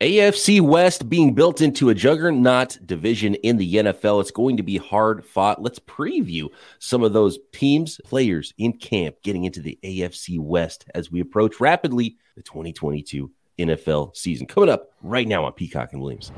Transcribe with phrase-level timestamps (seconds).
[0.00, 4.22] AFC West being built into a juggernaut division in the NFL.
[4.22, 5.60] It's going to be hard fought.
[5.60, 6.48] Let's preview
[6.78, 11.60] some of those teams, players in camp getting into the AFC West as we approach
[11.60, 14.46] rapidly the 2022 NFL season.
[14.46, 16.32] Coming up right now on Peacock and Williams.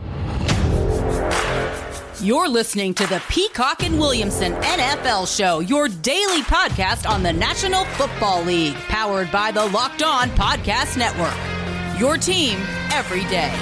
[2.20, 7.84] You're listening to the Peacock and Williamson NFL Show, your daily podcast on the National
[7.84, 11.61] Football League, powered by the Locked On Podcast Network.
[11.98, 12.58] Your team
[12.90, 13.52] every day.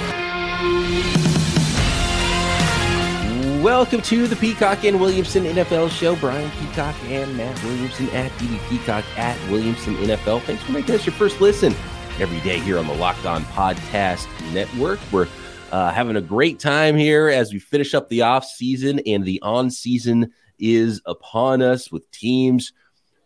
[3.61, 6.15] Welcome to the Peacock and Williamson NFL show.
[6.15, 10.41] Brian Peacock and Matt Williamson at DB Peacock at Williamson NFL.
[10.43, 11.75] Thanks for making us your first listen
[12.19, 14.99] every day here on the Locked On Podcast Network.
[15.11, 15.27] We're
[15.71, 19.41] uh, having a great time here as we finish up the off season and the
[19.41, 22.71] on season is upon us with teams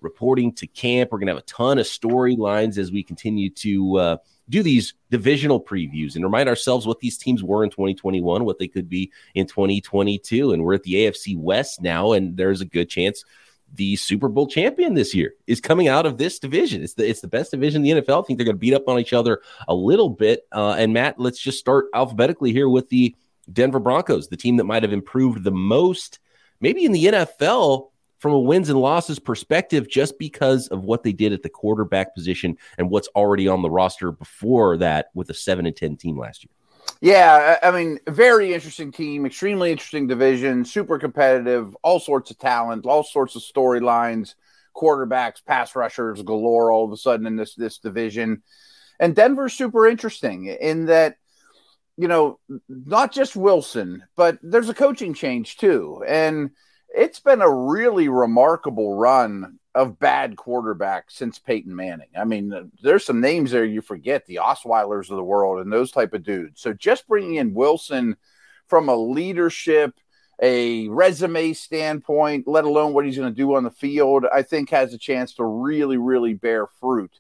[0.02, 1.12] reporting to camp.
[1.12, 4.18] We're going to have a ton of storylines as we continue to uh,
[4.50, 8.68] do these divisional previews and remind ourselves what these teams were in 2021, what they
[8.68, 10.52] could be in 2022.
[10.52, 13.24] And we're at the AFC West now, and there's a good chance
[13.74, 16.84] the Super Bowl champion this year is coming out of this division.
[16.84, 18.24] It's the it's the best division in the NFL.
[18.24, 20.48] I think they're going to beat up on each other a little bit.
[20.52, 23.16] Uh, and Matt, let's just start alphabetically here with the
[23.52, 26.20] Denver Broncos, the team that might have improved the most,
[26.62, 27.90] maybe in the NFL
[28.26, 32.16] from a wins and losses perspective just because of what they did at the quarterback
[32.16, 36.18] position and what's already on the roster before that with a 7 and 10 team
[36.18, 36.50] last year.
[37.02, 42.88] Yeah, I mean, very interesting team, extremely interesting division, super competitive, all sorts of talent,
[42.88, 44.34] all sorts of storylines,
[44.76, 48.42] quarterbacks, pass rushers galore all of a sudden in this this division.
[49.00, 51.18] And Denver's super interesting in that
[51.96, 56.04] you know, not just Wilson, but there's a coaching change too.
[56.08, 56.50] And
[56.96, 62.08] it's been a really remarkable run of bad quarterbacks since Peyton Manning.
[62.18, 65.92] I mean, there's some names there you forget, the Osweilers of the world and those
[65.92, 66.62] type of dudes.
[66.62, 68.16] So just bringing in Wilson
[68.68, 69.94] from a leadership,
[70.42, 74.70] a resume standpoint, let alone what he's going to do on the field, I think
[74.70, 77.12] has a chance to really, really bear fruit.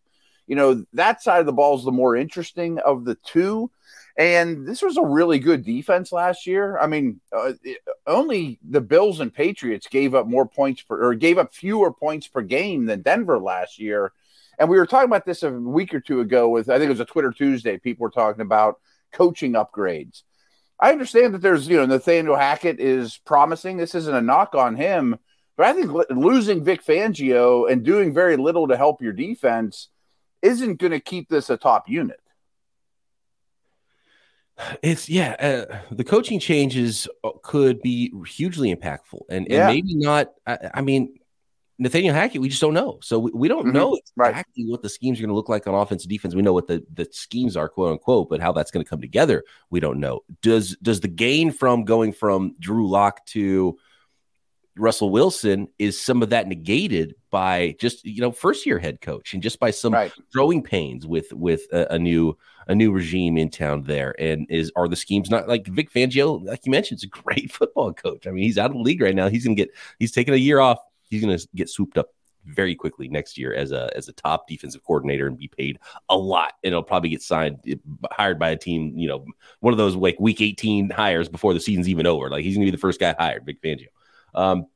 [0.48, 3.70] You know, that side of the ball is the more interesting of the two.
[4.18, 6.78] And this was a really good defense last year.
[6.78, 11.16] I mean, uh, it, only the Bills and Patriots gave up more points per or
[11.16, 14.14] gave up fewer points per game than Denver last year.
[14.58, 16.92] And we were talking about this a week or two ago with I think it
[16.92, 17.78] was a Twitter Tuesday.
[17.78, 18.80] People were talking about
[19.12, 20.24] coaching upgrades.
[20.80, 23.76] I understand that there's you know Nathaniel Hackett is promising.
[23.76, 25.18] This isn't a knock on him,
[25.58, 29.90] but I think losing Vic Fangio and doing very little to help your defense
[30.42, 32.20] isn't going to keep this a top unit.
[34.82, 40.30] It's yeah, uh, the coaching changes uh, could be hugely impactful, and, and maybe not.
[40.48, 41.20] I, I mean,
[41.78, 43.00] Nathaniel Hackett, we just don't know.
[43.02, 44.30] So we, we don't Mhm, know right.
[44.30, 46.36] exactly what the schemes are going to look like on offense and defense.
[46.36, 49.02] We know what the, the schemes are, quote unquote, but how that's going to come
[49.02, 50.22] together, we don't know.
[50.42, 53.78] Does does the gain from going from Drew Lock to
[54.78, 59.34] Russell Wilson is some of that negated by just you know first year head coach
[59.34, 60.14] and just by some Right.
[60.32, 62.38] growing pains with with a, a new
[62.68, 64.16] a new regime in town there.
[64.18, 67.52] And is are the schemes not like Vic Fangio like you mentioned is a great
[67.58, 68.26] football coach.
[68.26, 69.28] I mean he's out of the league right now.
[69.28, 70.80] He's gonna get he's taking a year off.
[71.10, 72.08] He's gonna get swooped up
[72.46, 76.18] very quickly next year as a as a top defensive coordinator and be paid a
[76.18, 76.54] lot.
[76.64, 77.58] And he'll probably get signed
[78.12, 79.26] hired by a team you know
[79.60, 82.30] one of those like week 18 hires before the season's even over.
[82.30, 83.88] Like he's gonna be the first guy hired Vic Fangio.
[84.34, 84.68] Um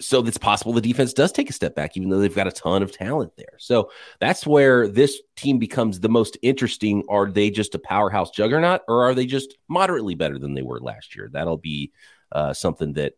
[0.00, 2.52] so it's possible the defense does take a step back, even though they've got a
[2.52, 3.54] ton of talent there.
[3.58, 3.90] So
[4.20, 7.02] that's where this team becomes the most interesting.
[7.08, 10.80] Are they just a powerhouse juggernaut, or are they just moderately better than they were
[10.80, 11.30] last year?
[11.32, 11.92] That'll be
[12.32, 13.14] uh, something that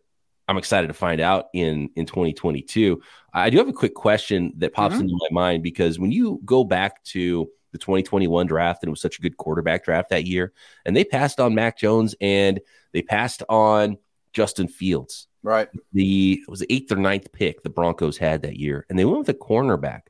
[0.47, 3.03] I'm excited to find out in in 2022.
[3.33, 5.01] I do have a quick question that pops Mhm.
[5.03, 9.01] into my mind because when you go back to the 2021 draft, and it was
[9.01, 10.53] such a good quarterback draft that year,
[10.87, 12.61] and they passed on Mac Jones and
[12.93, 13.99] they passed on
[14.33, 15.69] Justin Fields Right.
[15.93, 19.05] the it was the eighth or ninth pick the Broncos had that year, and they
[19.05, 20.03] went with a cornerback.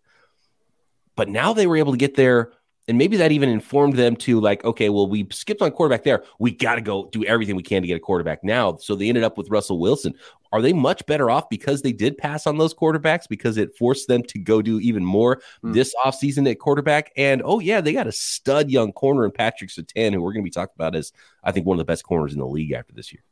[1.17, 2.53] But now they were able to get there,
[2.87, 6.23] and maybe that even informed them to like, okay, well, we skipped on quarterback there.
[6.39, 8.77] We got to go do everything we can to get a quarterback now.
[8.77, 10.15] So they ended up with Russell Wilson.
[10.53, 14.09] Are they much better off because they did pass on those quarterbacks because it forced
[14.09, 15.73] them to go do even more Hmm.
[15.73, 17.13] this offseason at quarterback?
[17.17, 20.43] And oh yeah, they got a stud young corner in Patrick Surtain, who we're going
[20.43, 21.13] to be talking about as
[21.45, 23.23] I think one of the best corners in the league after this year.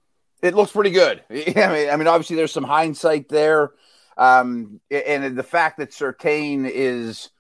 [0.43, 1.23] It looks pretty good.
[1.31, 3.73] I mean, I mean, obviously there's some hindsight there,
[4.17, 7.31] um, and the fact that Surtain is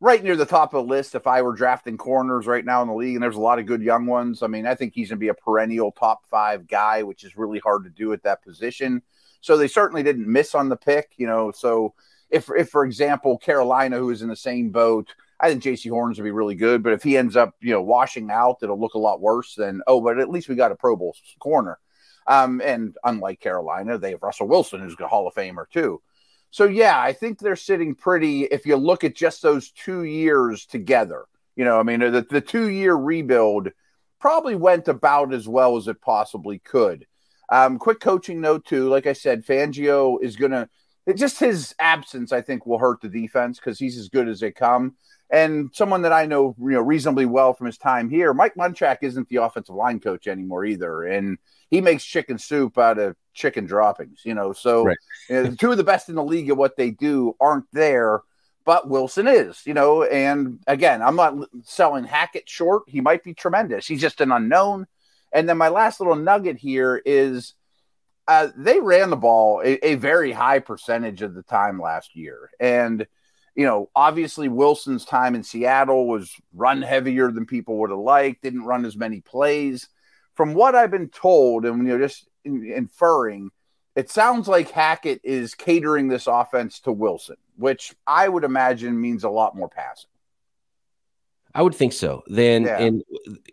[0.00, 1.14] right near the top of the list.
[1.14, 3.66] If I were drafting corners right now in the league, and there's a lot of
[3.66, 4.42] good young ones.
[4.42, 7.36] I mean, I think he's going to be a perennial top five guy, which is
[7.36, 9.02] really hard to do at that position.
[9.40, 11.52] So they certainly didn't miss on the pick, you know.
[11.52, 11.94] So
[12.30, 16.18] if, if for example, Carolina, who is in the same boat, I think Jaycee Horns
[16.18, 16.82] would be really good.
[16.82, 19.82] But if he ends up, you know, washing out, it'll look a lot worse than
[19.86, 21.78] oh, but at least we got a Pro Bowl corner.
[22.26, 26.00] Um, and unlike Carolina, they have Russell Wilson, who's a Hall of Famer too.
[26.50, 28.44] So yeah, I think they're sitting pretty.
[28.44, 31.24] If you look at just those two years together,
[31.56, 33.70] you know, I mean, the, the two year rebuild
[34.20, 37.06] probably went about as well as it possibly could.
[37.48, 38.88] Um, quick coaching note too.
[38.88, 40.68] Like I said, Fangio is going to
[41.14, 42.32] just his absence.
[42.32, 44.94] I think will hurt the defense because he's as good as they come.
[45.30, 48.98] And someone that I know, you know, reasonably well from his time here, Mike Munchak
[49.00, 51.38] isn't the offensive line coach anymore either, and
[51.72, 54.20] he makes chicken soup out of chicken droppings.
[54.24, 54.98] You know, so right.
[55.28, 58.20] you know, two of the best in the league at what they do aren't there,
[58.64, 59.66] but Wilson is.
[59.66, 61.34] You know, and again, I'm not
[61.64, 62.82] selling Hackett short.
[62.86, 63.88] He might be tremendous.
[63.88, 64.86] He's just an unknown.
[65.32, 67.54] And then my last little nugget here is
[68.28, 72.50] uh, they ran the ball a, a, very high percentage of the time last year.
[72.60, 73.06] And,
[73.56, 78.42] you know, obviously Wilson's time in Seattle was run heavier than people would have liked,
[78.42, 79.88] didn't run as many plays.
[80.42, 83.50] From what I've been told, and, you know, just in, inferring,
[83.94, 89.22] it sounds like Hackett is catering this offense to Wilson, which I would imagine means
[89.22, 90.10] a lot more passing.
[91.54, 92.24] I would think so.
[92.26, 92.80] Then, yeah.
[92.80, 93.04] and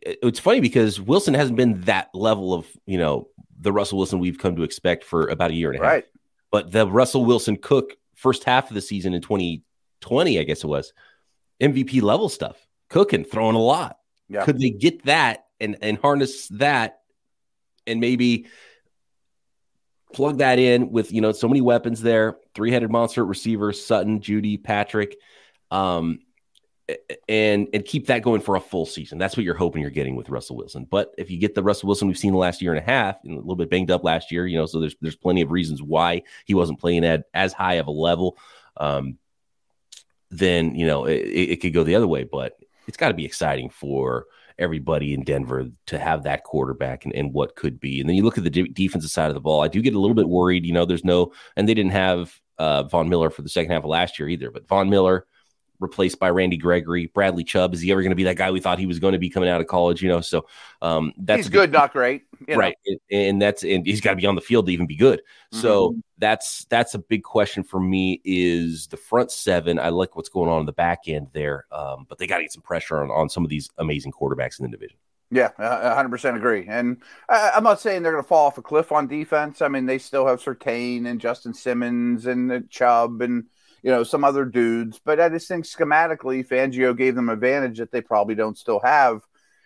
[0.02, 3.28] it's funny because Wilson hasn't been that level of you know
[3.60, 5.94] the Russell Wilson we've come to expect for about a year and a half.
[5.94, 6.06] right.
[6.50, 10.68] But the Russell Wilson Cook first half of the season in 2020, I guess it
[10.68, 10.92] was
[11.62, 12.58] MVP level stuff,
[12.90, 14.00] cooking, throwing a lot.
[14.28, 14.44] Yeah.
[14.44, 17.00] Could they get that and and harness that,
[17.88, 18.48] and maybe
[20.14, 24.20] plug that in with you know so many weapons there, three headed monster receivers, Sutton,
[24.20, 25.18] Jeudy Patrick.
[25.72, 26.20] Um,
[27.28, 29.18] and and keep that going for a full season.
[29.18, 30.88] That's what you're hoping you're getting with Russell Wilson.
[30.90, 33.18] But if you get the Russell Wilson we've seen the last year and a half,
[33.24, 35.52] and a little bit banged up last year, you know, so there's there's plenty of
[35.52, 38.38] reasons why he wasn't playing at as high of a level.
[38.78, 39.18] Um,
[40.32, 42.58] then you know it, it could go the other way, but
[42.88, 44.26] it's got to be exciting for
[44.60, 48.00] everybody in Denver to have that quarterback and, and what could be.
[48.00, 49.62] And then you look at the de- defensive side of the ball.
[49.62, 50.66] I do get a little bit worried.
[50.66, 53.84] You know, there's no, and they didn't have uh, Von Miller for the second half
[53.84, 54.52] of last year either.
[54.52, 55.26] But Von Miller,
[55.80, 57.08] replaced by Randy Gregory.
[57.08, 59.14] Bradley Chubb is he ever going to be that guy we thought he was going
[59.14, 60.02] to be coming out of college?
[60.02, 60.46] You know, so
[60.82, 62.76] um, that's he's good, not great, right?
[62.86, 65.20] And, and, that's and he's got to be on the field to even be good.
[65.20, 65.62] Mm-hmm.
[65.62, 68.22] So that's that's a big question for me.
[68.24, 69.80] Is the front seven?
[69.80, 72.44] I like what's going on in the back end there, um, but they got to
[72.44, 74.98] get some pressure on on some of these amazing quarterbacks in the division.
[75.32, 76.66] Yeah, hundred percent agree.
[76.68, 76.98] And
[77.28, 79.62] I, am not saying they're going to fall off a cliff on defense.
[79.62, 83.46] I mean, they still have Surtain and Justin Simmons and Chubb and
[83.84, 85.00] you know, some other dudes.
[85.04, 89.22] But I just think schematically, Fangio gave them advantage that they probably don't still have.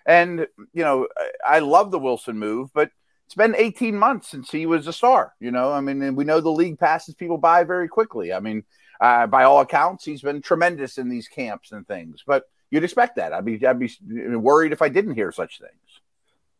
[0.05, 1.07] And, you know,
[1.45, 2.91] I love the Wilson move, but
[3.25, 5.33] it's been 18 months since he was a star.
[5.39, 8.33] You know, I mean, we know the league passes people by very quickly.
[8.33, 8.63] I mean,
[8.99, 13.15] uh, by all accounts, he's been tremendous in these camps and things, but you'd expect
[13.15, 13.33] that.
[13.33, 13.89] I'd be, I'd be
[14.35, 15.82] worried if I didn't hear such things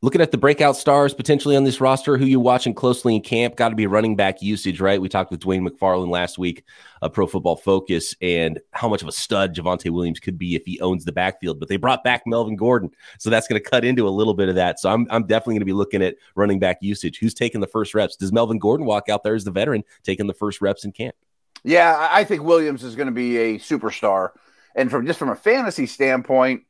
[0.03, 3.55] looking at the breakout stars potentially on this roster, who you watching closely in camp,
[3.55, 4.99] got to be running back usage, right?
[4.99, 6.65] We talked with Dwain McFarland last week,
[7.01, 10.65] uh, Pro Football Focus, and how much of a stud Javonte Williams could be if
[10.65, 11.57] he owns the backfield.
[11.57, 14.49] But they brought back Melvin Gordon, so that's going to cut into a little bit
[14.49, 14.77] of that.
[14.77, 17.17] So I'm, I'm definitely going to be looking at running back usage.
[17.19, 18.17] Who's taking the first reps?
[18.17, 21.15] Does Melvin Gordon walk out there as the veteran taking the first reps in camp?
[21.63, 24.31] Yeah, I think Williams is going to be a superstar.
[24.75, 26.63] And from just from a fantasy standpoint,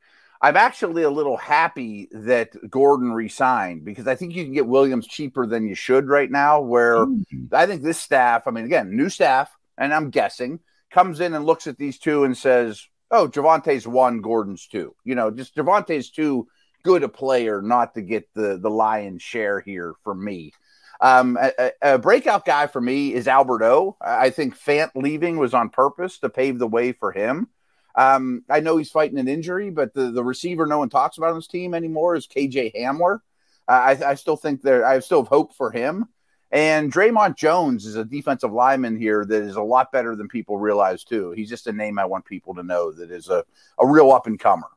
[0.44, 5.06] I'm actually a little happy that Gordon resigned because I think you can get Williams
[5.06, 6.60] cheaper than you should right now.
[6.60, 7.46] Where mm-hmm.
[7.50, 10.60] I think this staff, I mean, again, new staff, and I'm guessing,
[10.90, 14.94] comes in and looks at these two and says, Oh, Javonte's one, Gordon's two.
[15.02, 16.46] You know, just Javonte's too
[16.82, 20.52] good a player not to get the, the lion's share here for me.
[21.00, 23.96] Um, a, a, breakout guy for me is Albert O.
[23.98, 27.48] I think Fant leaving was on purpose to pave the way for him.
[27.96, 31.30] Um, I know he's fighting an injury, but the, the receiver no one talks about
[31.30, 33.20] on his team anymore is KJ Hamler.
[33.68, 36.06] Uh, I, I, still think there, I still have hope for him.
[36.50, 40.58] And Dre'Mont Jones is a defensive lineman here that is a lot better than people
[40.58, 41.32] realize, too.
[41.32, 43.44] He's just a name I want people to know that is a,
[43.78, 44.68] a real up and comer.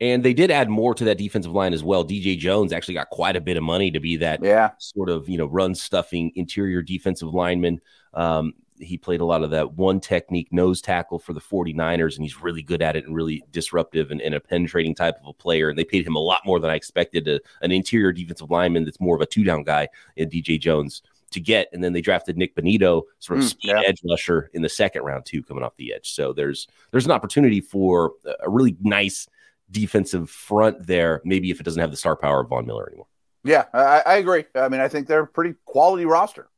[0.00, 2.04] And they did add more to that defensive line as well.
[2.04, 4.70] DJ Jones actually got quite a bit of money to be that yeah.
[4.78, 7.80] sort of, you know, run stuffing interior defensive lineman.
[8.14, 12.24] Um, he played a lot of that one technique nose tackle for the 49ers, and
[12.24, 15.32] he's really good at it and really disruptive and, and a penetrating type of a
[15.32, 15.68] player.
[15.68, 18.84] And they paid him a lot more than I expected a, an interior defensive lineman
[18.84, 21.68] that's more of a two down guy in DJ Jones to get.
[21.72, 23.82] And then they drafted Nik Bonitto, sort of mm, speed yeah.
[23.86, 26.12] edge rusher in the second round too, coming off the edge.
[26.12, 29.28] So there's there's an opportunity for a really nice
[29.70, 31.20] defensive front there.
[31.24, 33.06] Maybe if it doesn't have the star power of Von Miller anymore.
[33.42, 34.44] Yeah, I, I agree.
[34.54, 36.48] I mean, I think they're a pretty quality roster.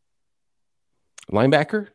[1.31, 1.88] Linebacker,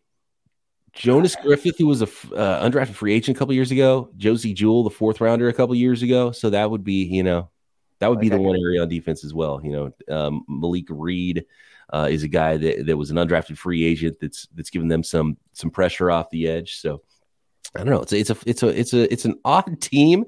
[0.97, 4.09] Jonas Griffith, who was a uh, undrafted free agent a couple years ago.
[4.17, 6.31] Josey Jewell, the fourth rounder a couple years ago.
[6.31, 7.49] So that would be, you know,
[7.99, 9.61] that would be the one area on defense as well.
[9.63, 11.45] You know, um, Malik Reed
[11.91, 15.03] uh, is a guy that, that was an undrafted free agent that's that's given them
[15.03, 16.79] some some pressure off the edge.
[16.79, 17.01] So
[17.75, 18.01] I don't know.
[18.01, 20.25] It's a, it's a it's a it's a it's an odd team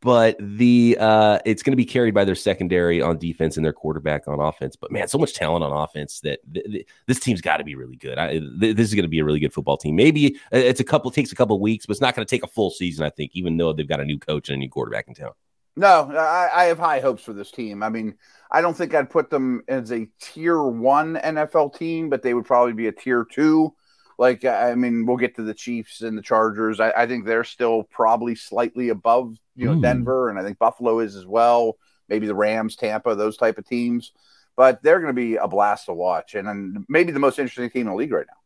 [0.00, 3.72] but the uh, it's going to be carried by their secondary on defense and their
[3.72, 4.76] quarterback on offense.
[4.76, 7.74] But man, so much talent on offense that th- th- this team's got to be
[7.74, 8.18] really good.
[8.18, 9.96] I, th- this is going to be a really good football team.
[9.96, 12.44] Maybe uh, it's a couple takes a couple weeks, but it's not going to take
[12.44, 13.04] a full season.
[13.04, 15.32] I think, even though they've got a new coach and a new quarterback in town.
[15.78, 17.82] No, I, I have high hopes for this team.
[17.82, 18.14] I mean,
[18.50, 22.46] I don't think I'd put them as a tier one NFL team, but they would
[22.46, 23.74] probably be a tier two
[24.18, 26.80] like, I mean, we'll get to the Chiefs and the Chargers.
[26.80, 29.82] I, I think they're still probably slightly above, you know, mm.
[29.82, 31.78] Denver, and I think Buffalo is as well.
[32.08, 34.12] Maybe the Rams, Tampa, those type of teams.
[34.56, 37.68] But they're going to be a blast to watch, and, and maybe the most interesting
[37.68, 38.38] team in the league right now.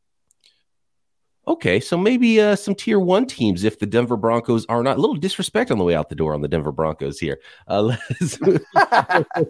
[1.53, 5.01] Okay, so maybe uh, some tier one teams if the Denver Broncos are not a
[5.01, 7.41] little disrespect on the way out the door on the Denver Broncos here.
[7.67, 8.65] Uh, let's, move,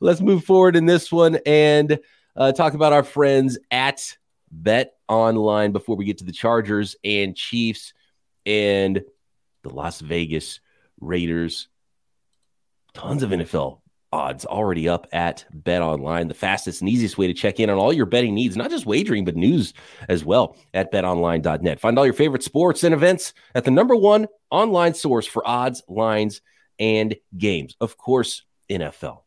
[0.00, 1.98] let's move forward in this one and
[2.36, 4.16] uh, talk about our friends at
[4.50, 7.92] Bet Online before we get to the Chargers and Chiefs
[8.44, 9.02] and
[9.62, 10.60] the Las Vegas
[11.00, 11.68] Raiders.
[12.94, 13.80] Tons of NFL
[14.12, 17.76] odds already up at Bet Online, the fastest and easiest way to check in on
[17.76, 19.74] all your betting needs, not just wagering, but news
[20.08, 21.80] as well at betonline.net.
[21.80, 25.82] Find all your favorite sports and events at the number one online source for odds,
[25.88, 26.40] lines,
[26.78, 27.76] and games.
[27.80, 29.22] Of course, NFL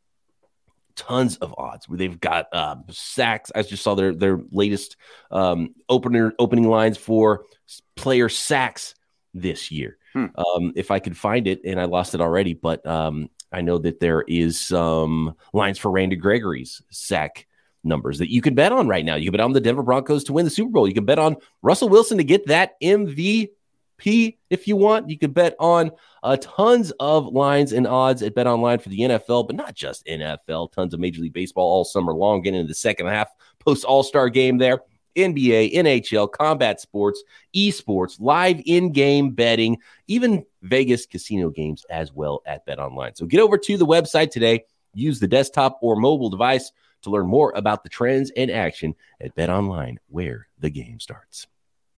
[0.96, 3.52] tons of odds where they've got uh, sacks.
[3.56, 4.98] I just saw their their latest
[5.32, 7.46] um, opener opening lines for
[7.96, 8.96] player sacks
[9.34, 9.98] this year.
[10.14, 10.26] Hmm.
[10.36, 13.78] Um, if I could find it, and I lost it already, but um, I know
[13.80, 17.48] that there is some lines for Randy Gregory's sack
[17.84, 19.16] numbers that you can bet on right now.
[19.16, 20.88] You can bet on the Denver Broncos to win the Super Bowl.
[20.88, 23.50] You can bet on Russell Wilson to get that MVP
[24.50, 25.10] if you want.
[25.10, 25.92] You can bet on
[26.24, 30.06] uh, tons of lines and odds at Bet Online for the NFL, but not just
[30.06, 30.72] NFL.
[30.72, 32.42] Tons of Major League Baseball all summer long.
[32.42, 34.82] Getting into the second half post All Star game there.
[35.20, 37.24] NBA, NHL, combat sports,
[37.56, 43.16] esports, live in game betting, even Vegas casino games as well at Bet Online.
[43.16, 44.66] So get over to the website today.
[44.94, 46.72] Use the desktop or mobile device
[47.04, 51.48] to learn more about the trends and action at Bet Online, where the game starts.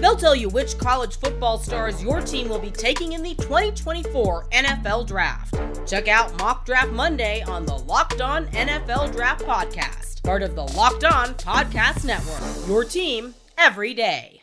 [0.00, 4.48] They'll tell you which college football stars your team will be taking in the 2024
[4.50, 5.54] NFL Draft.
[5.86, 10.62] Check out Mock Draft Monday on the Locked On NFL Draft Podcast part of the
[10.62, 12.68] Locked On Podcast Network.
[12.68, 14.42] Your team every day.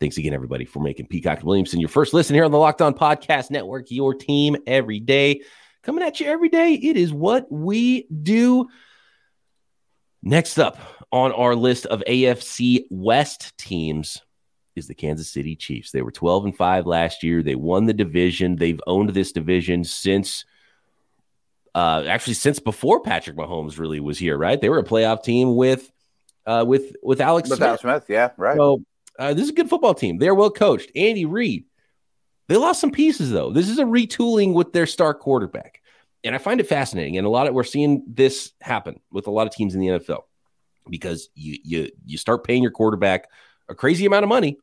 [0.00, 2.94] Thanks again, everybody, for making Peacock Williamson your first listen here on the Locked On
[2.94, 3.90] Podcast Network.
[3.90, 5.42] Your team every day.
[5.82, 6.74] Coming at you every day.
[6.74, 8.68] It is what we do.
[10.22, 10.78] Next up
[11.10, 14.22] on our list of AFC West teams
[14.78, 15.90] is the Kansas City Chiefs.
[15.90, 17.42] They were 12 and 5 last year.
[17.42, 18.56] They won the division.
[18.56, 20.44] They've owned this division since
[21.74, 24.60] uh, actually since before Patrick Mahomes really was here, right?
[24.60, 25.92] They were a playoff team with
[26.46, 27.80] uh, with with Alex with Smith.
[27.80, 28.04] Smith.
[28.08, 28.56] Yeah, right.
[28.56, 28.82] So
[29.18, 30.18] uh, this is a good football team.
[30.18, 30.90] They're well coached.
[30.96, 31.66] Andy Reid.
[32.48, 33.52] They lost some pieces though.
[33.52, 35.82] This is a retooling with their star quarterback,
[36.24, 37.18] and I find it fascinating.
[37.18, 39.88] And a lot of we're seeing this happen with a lot of teams in the
[39.88, 40.22] NFL
[40.88, 43.28] because you you you start paying your quarterback
[43.68, 44.58] a crazy amount of money.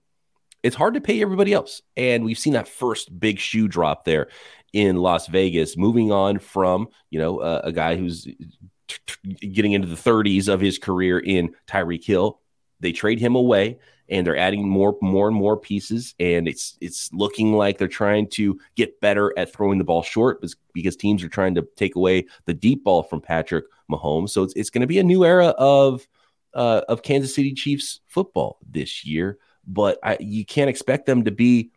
[0.65, 4.29] It's hard to pay everybody else, and we've seen that first big shoe drop there
[4.73, 9.73] in Las Vegas, moving on from, you know, uh, a guy who's t- t- getting
[9.73, 12.39] into the 30s of his career in Tyreek Hill.
[12.79, 13.77] They trade him away
[14.09, 18.27] and they're adding more more and more pieces and it's it's looking like they're trying
[18.29, 20.43] to get better at throwing the ball short
[20.73, 24.29] because teams are trying to take away the deep ball from Patrick Mahomes.
[24.29, 26.07] So it's, it's going to be a new era of
[26.53, 31.31] uh, of Kansas City Chiefs football this year, but I, you can't expect them to
[31.31, 31.71] be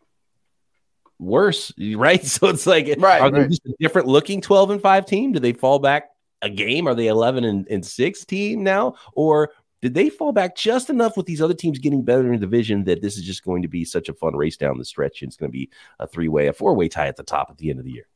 [1.19, 2.23] worse, right?
[2.25, 3.49] So it's like, right, are they right.
[3.49, 5.31] just a different looking 12 and 5 team?
[5.31, 6.09] Do they fall back
[6.41, 6.87] a game?
[6.87, 8.95] Are they 11 and, and 6 team now?
[9.13, 12.37] Or did they fall back just enough with these other teams getting better in the
[12.37, 15.21] division that this is just going to be such a fun race down the stretch?
[15.21, 15.69] And it's going to be
[15.99, 17.91] a three way, a four way tie at the top at the end of the
[17.91, 18.07] year.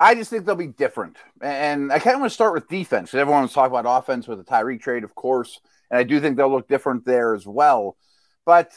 [0.00, 1.16] I just think they'll be different.
[1.40, 3.14] And I kind of want to start with defense.
[3.14, 5.60] Everyone was talking about offense with the Tyreek trade, of course.
[5.90, 7.96] And I do think they'll look different there as well.
[8.44, 8.72] But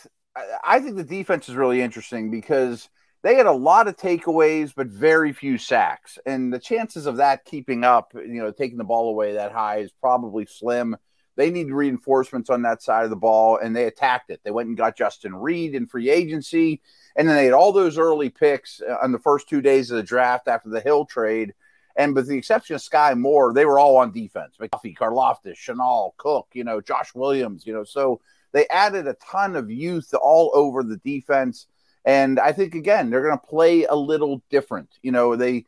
[0.63, 2.89] I think the defense is really interesting because
[3.23, 6.19] they had a lot of takeaways, but very few sacks.
[6.25, 9.77] And the chances of that keeping up, you know, taking the ball away that high
[9.77, 10.97] is probably slim.
[11.35, 14.41] They need reinforcements on that side of the ball, and they attacked it.
[14.43, 16.81] They went and got Justin Reid in free agency,
[17.15, 19.97] and then they had all those early picks uh, on the first two days of
[19.97, 21.53] the draft after the Hill trade.
[21.97, 24.57] And with the exception of Skyy Moore, they were all on defense.
[24.59, 27.85] McDuffie, Karlaftis, Chenal, Cook, you know, Josh Williams, you know.
[27.85, 28.21] So
[28.55, 31.67] they added a ton of youth all over the defense.
[32.05, 34.87] And I think again, they're going to play a little different.
[35.01, 35.65] You know, they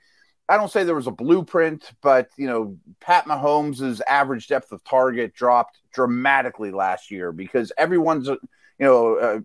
[0.48, 4.82] I don't say there was a blueprint, but you know, Pat Mahomes' average depth of
[4.86, 8.38] target dropped dramatically last year because everyone's you
[8.80, 9.40] know uh,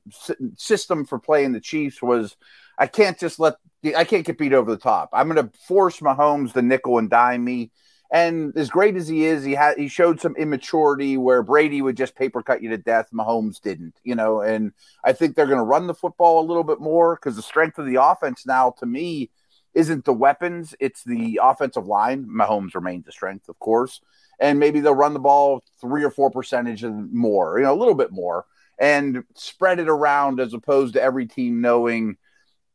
[0.56, 2.37] system for playing the Chiefs was
[2.78, 3.56] I can't just let
[3.96, 5.11] I can't get beat over the top.
[5.12, 7.72] I'm going to force Mahomes to nickel and dime me.
[8.12, 11.97] And as great as he is, he had he showed some immaturity where Brady would
[11.97, 13.09] just paper cut you to death.
[13.11, 14.42] Mahomes didn't, you know.
[14.42, 17.42] And I think they're going to run the football a little bit more because the
[17.42, 19.31] strength of the offense now, to me,
[19.73, 22.26] isn't the weapons; it's the offensive line.
[22.26, 24.02] Mahomes remains the strength, of course,
[24.38, 27.81] and maybe they'll run the ball three or four percentage and more, you know, a
[27.81, 28.45] little bit more,
[28.78, 32.19] and spread it around as opposed to every team knowing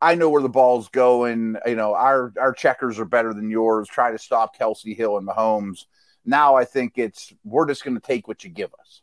[0.01, 1.58] I know where the ball's going.
[1.66, 3.88] You know, our our checkers are better than yours.
[3.88, 5.86] Try to stop Kelce Hill and Mahomes.
[6.25, 9.01] Now I think it's we're just going to take what you give us.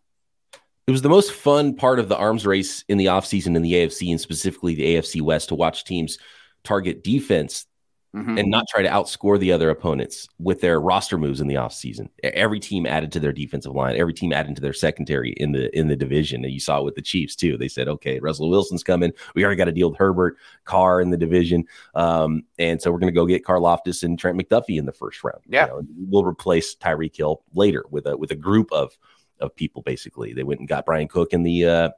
[0.87, 3.73] It was the most fun part of the arms race in the offseason in the
[3.73, 6.19] AFC and specifically the AFC West to watch teams
[6.63, 7.67] target defense
[8.14, 8.38] mm-hmm.
[8.38, 12.09] and not try to outscore the other opponents with their roster moves in the offseason.
[12.23, 15.76] Every team added to their defensive line, every team added to their secondary in the
[15.76, 16.44] in the division.
[16.44, 17.59] And you saw it with the Chiefs too.
[17.59, 19.12] They said, okay, Russell Wilson's coming.
[19.35, 21.64] We already got to deal with Herbert, Carr in the division.
[21.94, 25.42] Um, and so we're gonna go get Karlaftis and Trent McDuffie in the first round.
[25.49, 25.66] Yeah.
[25.66, 28.97] You know, we'll replace Tyreek Hill later with a with a group of
[29.40, 30.33] of people basically.
[30.33, 31.90] They went and got Bryan Cook in the uh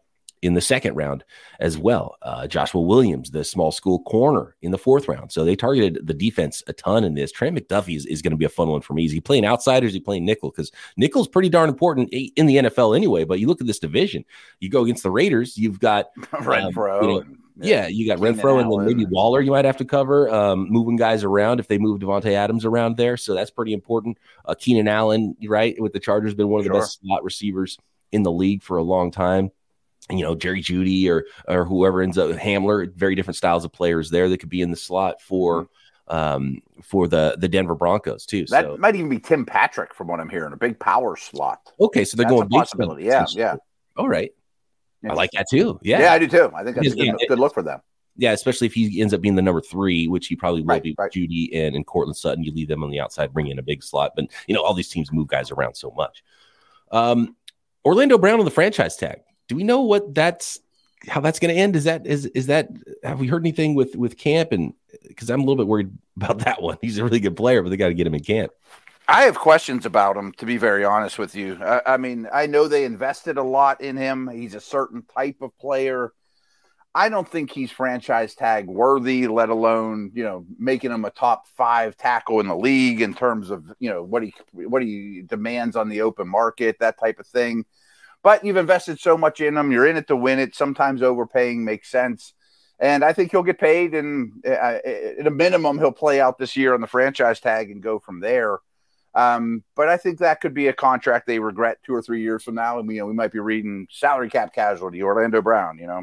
[0.43, 1.25] in the second round
[1.61, 2.17] as well.
[2.23, 5.33] Uh, Joshua Williams, the small school corner in the fourth round.
[5.33, 7.33] So they targeted the defense a ton in this.
[7.33, 9.05] Trent McDuffie is, is going to be a fun one for me.
[9.05, 10.51] Is he playing outside or is he playing nickel?
[10.51, 13.25] Because nickel's pretty darn important in the NFL anyway.
[13.25, 14.25] But you look at this division,
[14.61, 17.03] you go against the Raiders, you've got Renfrow.
[17.03, 17.25] Um, you know,
[17.59, 20.97] yeah, you got Renfrow and then maybe Waller you might have to cover, um, moving
[20.97, 23.17] guys around if they move Davante Adams around there.
[23.17, 24.19] So that's pretty important.
[24.45, 27.79] Uh, Keenan Allen, right, with the Chargers, been one of the best slot receivers
[28.13, 29.51] in the league for a long time
[30.11, 34.11] you know Jerry Jeudy or or whoever ends up Hamler, very different styles of players
[34.11, 35.65] there that could be in the slot for
[36.09, 36.17] mm-hmm.
[36.17, 38.47] um for the the Denver Broncos too.
[38.47, 38.77] That so.
[38.77, 41.73] might even be Tim Patrick from what I'm hearing, a big power slot.
[41.81, 43.05] Okay, so they're that's going big possibility.
[43.05, 43.57] Yeah, yeah.
[43.97, 44.33] All right,
[45.09, 45.79] I like that too.
[45.83, 46.51] Yeah, yeah, I do too.
[46.55, 47.81] I think that's a good, good look for them.
[48.19, 50.83] Yeah, especially if he ends up being the number three, which he probably will right,
[50.83, 51.13] be right.
[51.13, 52.45] Jeudy and, and Courtland Sutton.
[52.45, 54.13] You leave them on the outside, bring in a big slot.
[54.17, 56.25] But you know, all these teams move guys around so much.
[56.91, 57.37] Um,
[57.85, 59.21] Orlando Brown on the franchise tag.
[59.49, 60.61] Do we know what that's
[61.09, 61.77] how that's going to end?
[61.77, 62.69] Is that is is that
[63.03, 64.53] have we heard anything with with camp?
[64.53, 64.75] And
[65.09, 66.79] because I'm a little bit worried about that one.
[66.81, 68.53] He's a really good player, but they got to get him in camp.
[69.09, 71.59] I have questions about him, to be very honest with you.
[71.63, 74.29] I, I, mean, I know they invested a lot in him.
[74.29, 76.13] He's a certain type of player.
[76.93, 81.47] I don't think he's franchise tag worthy, let alone you know making him a top
[81.47, 85.77] five tackle in the league in terms of you know what he what he demands
[85.77, 87.67] on the open market, that type of thing.
[88.27, 89.71] But you've invested so much in him.
[89.71, 90.57] You're in it to win it.
[90.57, 92.35] Sometimes overpaying makes sense.
[92.81, 93.95] And I think he'll get paid.
[93.95, 94.79] And uh, uh,
[95.21, 98.19] at a minimum, he'll play out this year on the franchise tag and go from
[98.19, 98.59] there.
[99.15, 102.43] Um, but I think that could be a contract they regret two or three years
[102.43, 102.81] from now.
[102.81, 106.03] And we, you know, we might be reading salary cap casualty, Orlando Brown, you know?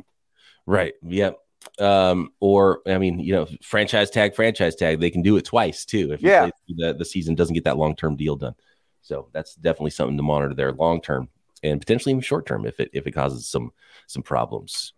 [0.66, 0.94] Right.
[1.04, 1.38] Yep.
[1.78, 5.84] Um, or I mean, you know, franchise tag, franchise tag, they can do it twice
[5.84, 6.14] too.
[6.14, 6.50] If yeah.
[6.70, 8.56] the, the season doesn't get that long term deal done.
[9.02, 11.28] So that's definitely something to monitor there long term
[11.63, 13.71] and potentially even short term if it if it causes some
[14.08, 14.93] some problems.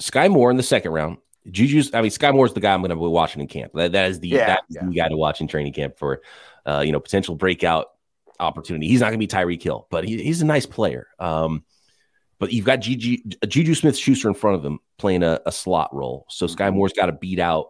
[0.00, 1.18] Skyy Moore in the second round.
[1.50, 3.72] Juju's, I mean, Skyy Moore's the guy I'm going to be watching in camp.
[3.74, 4.86] That, that is the yeah, that is yeah.
[4.88, 6.20] the guy to watch in training camp for,
[6.66, 7.86] uh, you know, potential breakout
[8.40, 8.88] opportunity.
[8.88, 11.06] He's not going to be Tyreek Hill, but he, he's a nice player.
[11.20, 11.64] Um,
[12.38, 15.94] but you've got Juju, Juju Smith Schuster in front of him playing a, a slot
[15.94, 16.26] role.
[16.28, 17.68] So Skyy Moore's got to beat out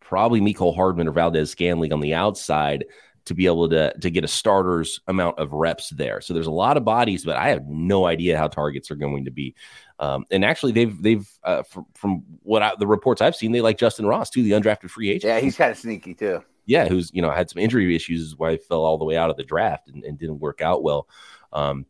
[0.00, 2.84] probably Mecole Hardman or Valdes-Scantling on the outside
[3.26, 6.20] to be able to to get a starter's amount of reps there.
[6.20, 9.24] So there's a lot of bodies, but I have no idea how targets are going
[9.24, 9.54] to be.
[9.98, 13.60] Um, and actually, they've they've uh, from, from what I, the reports I've seen, they
[13.60, 15.32] like Justin Ross too, the undrafted free agent.
[15.32, 16.42] Yeah, he's kind of sneaky too.
[16.66, 19.16] Yeah, who's you know had some injury issues, is why he fell all the way
[19.16, 21.08] out of the draft and, and didn't work out well.
[21.52, 21.86] Um,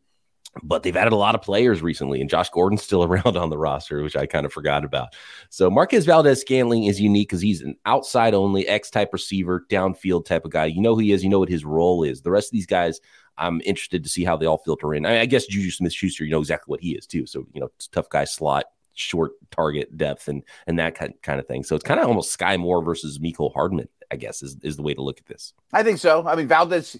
[0.63, 3.57] but they've added a lot of players recently, and Josh Gordon's still around on the
[3.57, 5.15] roster, which I kind of forgot about.
[5.49, 10.25] So Marquez Valdes Scantling is unique because he's an outside only X type receiver, downfield
[10.25, 10.65] type of guy.
[10.65, 12.21] You know who he is, you know what his role is.
[12.21, 12.99] The rest of these guys,
[13.37, 15.05] I'm interested to see how they all filter in.
[15.05, 17.25] I, I guess Juju Smith Schuster, you know exactly what he is too.
[17.25, 21.47] So, you know, tough guy slot, short target depth, and and that kind kind of
[21.47, 21.63] thing.
[21.63, 24.83] So it's kind of almost Skyy Moore versus Mecole Hardman, I guess, is, is the
[24.83, 25.53] way to look at this.
[25.73, 26.25] I think so.
[26.25, 26.97] I mean, Valdes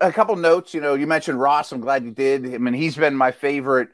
[0.00, 0.74] a couple notes.
[0.74, 1.72] You know, you mentioned Ross.
[1.72, 2.54] I'm glad you did.
[2.54, 3.88] I mean, he's been my favorite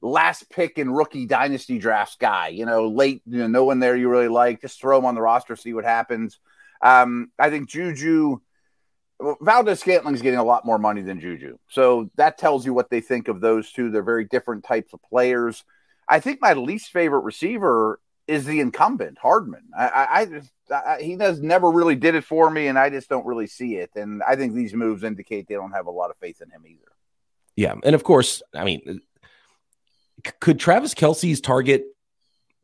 [0.00, 2.48] last pick in rookie dynasty drafts guy.
[2.48, 4.60] You know, late, you know, no one there you really like.
[4.60, 6.38] Just throw him on the roster, see what happens.
[6.82, 8.38] Um, I think Juju.
[9.20, 11.58] Well, Valdes Scantling's getting a lot more money than Juju.
[11.68, 13.90] So that tells you what they think of those two.
[13.90, 15.64] They're very different types of players.
[16.08, 17.98] I think my least favorite receiver
[18.28, 19.64] is the incumbent, Hardman.
[19.76, 22.90] I, I, I just I, he does never really did it for me, and I
[22.90, 23.90] just don't really see it.
[23.96, 26.64] And I think these moves indicate they don't have a lot of faith in him
[26.66, 26.92] either.
[27.56, 29.00] Yeah, and of course, I mean,
[30.40, 31.86] could Travis Kelce's target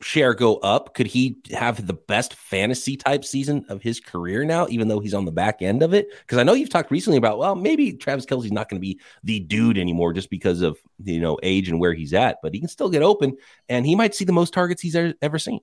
[0.05, 0.95] share go up?
[0.95, 5.15] Could he have the best fantasy type season of his career now, even though he's
[5.15, 6.09] on the back end of it?
[6.21, 9.01] Because I know you've talked recently about, well, maybe Travis Kelce's not going to be
[9.23, 12.61] the dude anymore just because of you know age and where he's at, but he
[12.61, 13.37] can still get open,
[13.69, 15.61] and he might see the most targets he's ever, seen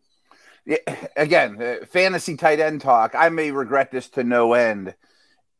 [1.15, 3.15] again, uh, fantasy tight end talk.
[3.15, 4.93] I may regret this to no end.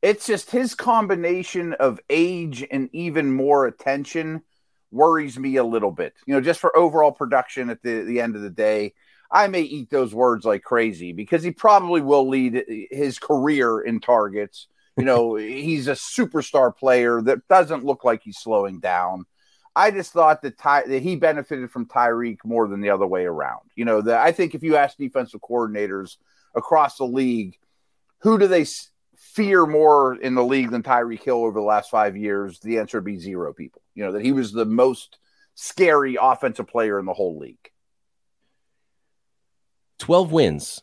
[0.01, 4.43] It's just his combination of age and even more attention
[4.91, 6.13] worries me a little bit.
[6.25, 8.93] You know, just for overall production at the, the end of the day,
[9.31, 14.01] I may eat those words like crazy because he probably will lead his career in
[14.01, 14.67] targets.
[14.97, 19.25] You know, he's a superstar player that doesn't look like he's slowing down.
[19.73, 23.23] I just thought that, Ty, that he benefited from Tyreek more than the other way
[23.23, 23.69] around.
[23.75, 26.17] You know, that I think if you ask defensive coordinators
[26.53, 27.57] across the league,
[28.19, 28.65] who do they
[29.33, 32.59] fear more in the league than Tyreek Hill over the last five years?
[32.59, 33.81] The answer would be zero people.
[33.95, 35.17] You know, that he was the most
[35.55, 37.71] scary offensive player in the whole league.
[39.99, 40.81] 12 wins.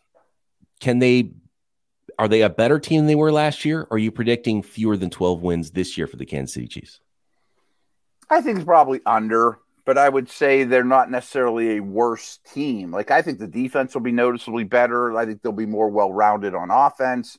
[0.81, 1.33] Can they
[2.19, 3.83] are they a better team than they were last year?
[3.83, 7.01] Or are you predicting fewer than 12 wins this year for the Kansas City Chiefs?
[8.29, 12.91] I think it's probably under, but I would say they're not necessarily a worse team.
[12.91, 15.17] Like I think the defense will be noticeably better.
[15.17, 17.39] I think they'll be more well rounded on offense.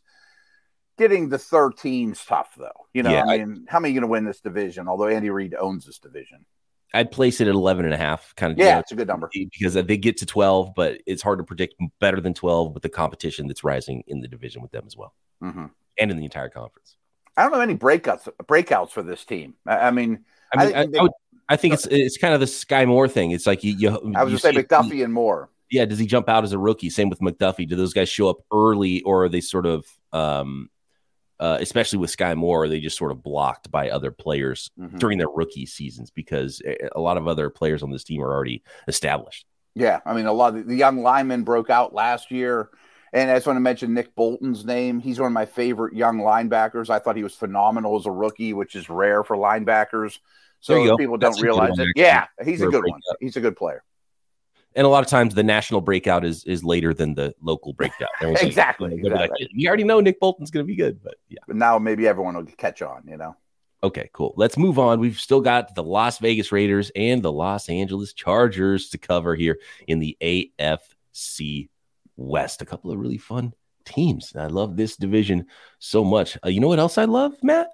[0.99, 2.87] Getting the 13's tough though.
[2.93, 4.87] You know, yeah, I mean, I, how many are going to win this division?
[4.87, 6.45] Although Andy Reid owns this division.
[6.93, 8.57] I'd place it at 11 and a half kind of.
[8.57, 11.45] Yeah, know, it's a good number because they get to 12, but it's hard to
[11.45, 14.97] predict better than 12 with the competition that's rising in the division with them as
[14.97, 15.13] well.
[15.43, 15.67] Mm-hmm.
[15.99, 16.97] And in the entire conference.
[17.37, 19.53] I don't know any breakouts breakouts for this team.
[19.65, 21.11] I, I mean, I mean, I, I, would,
[21.47, 23.31] I think it's it's kind of the Skyy Moore thing.
[23.31, 23.75] It's like you.
[23.77, 25.49] you I was going to say McDuffie and Moore.
[25.71, 26.89] Yeah, does he jump out as a rookie?
[26.89, 27.67] Same with McDuffie.
[27.67, 30.69] Do those guys show up early, or are they sort of, um,
[31.39, 34.97] uh, especially with Skyy Moore, are they just sort of blocked by other players mm-hmm.
[34.97, 36.61] during their rookie seasons because
[36.93, 39.45] a lot of other players on this team are already established.
[39.75, 42.69] Yeah, I mean, a lot of the young linemen broke out last year.
[43.11, 44.99] And I just want to mention Nick Bolton's name.
[44.99, 46.91] He's one of my favorite young linebackers.
[46.91, 50.19] I thought he was phenomenal as a rookie, which is rare for linebackers.
[50.59, 51.87] So people don't That's realize it.
[51.95, 52.99] Yeah, he's a good one.
[53.19, 53.83] He's a good player.
[54.75, 58.09] And a lot of times the national breakout is is later than the local breakout.
[58.21, 58.89] exactly.
[58.89, 59.37] Like, exactly.
[59.41, 61.39] Like, you already know Nick Bolton's going to be good, but yeah.
[61.47, 63.03] But now maybe everyone will catch on.
[63.07, 63.35] You know.
[63.81, 64.33] Okay, cool.
[64.35, 64.99] Let's move on.
[64.99, 69.57] We've still got the Las Vegas Raiders and the Los Angeles Chargers to cover here
[69.87, 71.69] in the AFC
[72.17, 72.61] West.
[72.61, 73.53] A couple of really fun
[73.85, 74.35] teams.
[74.35, 75.45] I love this division
[75.79, 76.37] so much.
[76.43, 77.69] Uh, you know what else I love, Matt?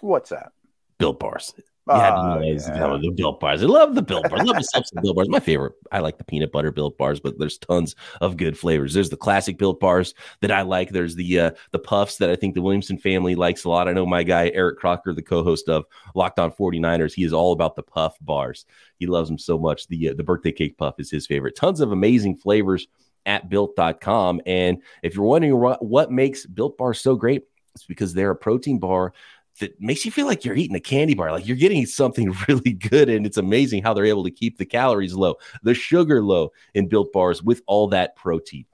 [0.00, 0.52] What's that?
[0.98, 1.52] Built bars.
[1.90, 2.98] Yeah, uh, yeah.
[3.00, 3.62] the Built Bars.
[3.62, 4.40] I love the Built Bars.
[4.40, 5.28] I love the substance Built Bars.
[5.28, 5.74] My favorite.
[5.90, 8.94] I like the peanut butter Built Bars, but there's tons of good flavors.
[8.94, 10.90] There's the classic Built Bars that I like.
[10.90, 13.88] There's the uh, the puffs that I think the Williamson family likes a lot.
[13.88, 17.52] I know my guy Eric Crocker, the co-host of Locked On 49ers, he is all
[17.52, 18.66] about the puff bars.
[18.98, 19.86] He loves them so much.
[19.88, 21.56] The uh, the birthday cake puff is his favorite.
[21.56, 22.86] Tons of amazing flavors
[23.26, 24.40] at built.com.
[24.46, 28.36] And if you're wondering what, what makes Built bars so great, it's because they're a
[28.36, 29.12] protein bar
[29.58, 32.72] that makes you feel like you're eating a candy bar, like you're getting something really
[32.72, 33.08] good.
[33.08, 36.88] And it's amazing how they're able to keep the calories low, the sugar low in
[36.88, 38.64] built bars with all that protein.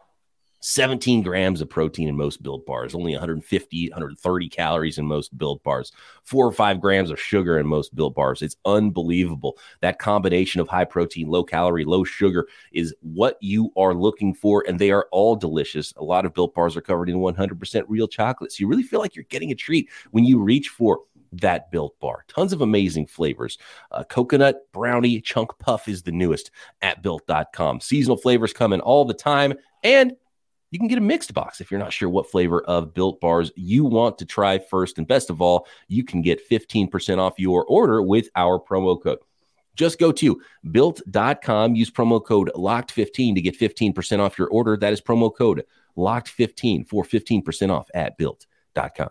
[0.66, 5.62] 17 grams of protein in most built bars, only 150, 130 calories in most built
[5.62, 5.92] bars,
[6.24, 8.42] four or five grams of sugar in most built bars.
[8.42, 9.58] It's unbelievable.
[9.80, 14.64] That combination of high protein, low calorie, low sugar is what you are looking for,
[14.66, 15.94] and they are all delicious.
[15.98, 18.50] A lot of built bars are covered in 100% real chocolate.
[18.50, 20.98] So you really feel like you're getting a treat when you reach for
[21.30, 22.24] that built bar.
[22.26, 23.56] Tons of amazing flavors.
[23.92, 26.50] Uh, coconut brownie chunk puff is the newest
[26.82, 27.80] at built.com.
[27.80, 29.54] Seasonal flavors come in all the time.
[29.84, 30.16] And
[30.70, 33.52] you can get a mixed box if you're not sure what flavor of built bars
[33.56, 34.98] you want to try first.
[34.98, 39.18] And best of all, you can get 15% off your order with our promo code.
[39.76, 44.76] Just go to built.com, use promo code locked15 to get 15% off your order.
[44.76, 45.64] That is promo code
[45.96, 49.10] locked15 for 15% off at built.com.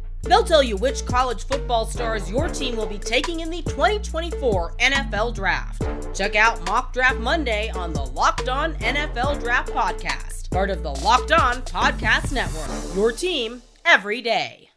[0.23, 4.75] They'll tell you which college football stars your team will be taking in the 2024
[4.77, 5.83] NFL Draft.
[6.15, 10.91] Check out Mock Draft Monday on the Locked On NFL Draft Podcast, part of the
[10.91, 12.95] Locked On Podcast Network.
[12.95, 14.69] Your team every day.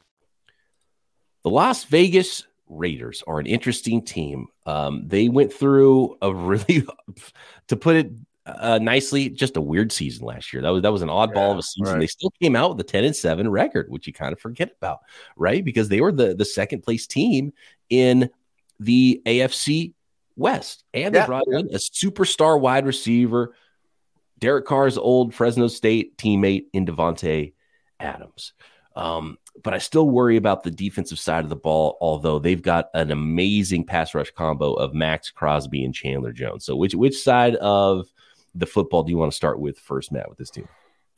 [1.43, 4.47] The Las Vegas Raiders are an interesting team.
[4.65, 6.87] Um, they went through a really,
[7.69, 8.11] to put it
[8.47, 10.63] uh, nicely, just a weird season last year.
[10.63, 11.95] That was that was an oddball yeah, of a season.
[11.95, 12.01] Right.
[12.01, 14.73] They still came out with a ten and seven record, which you kind of forget
[14.77, 15.01] about,
[15.37, 15.65] right?
[15.65, 17.53] Because they were the the second place team
[17.89, 18.31] in
[18.81, 19.95] the AFC
[20.37, 23.55] West, and they brought in a superstar wide receiver,
[24.39, 27.55] Derek Carr's old Fresno State teammate in Davante
[27.99, 28.53] Adams.
[28.97, 32.91] Um, but I still worry about the defensive side of the ball, although they've got
[32.95, 36.65] an amazing pass rush combo of Maxx Crosby and Chandler Jones.
[36.65, 38.07] So which which side of
[38.55, 40.69] the football do you want to start with first, Matt, with this team?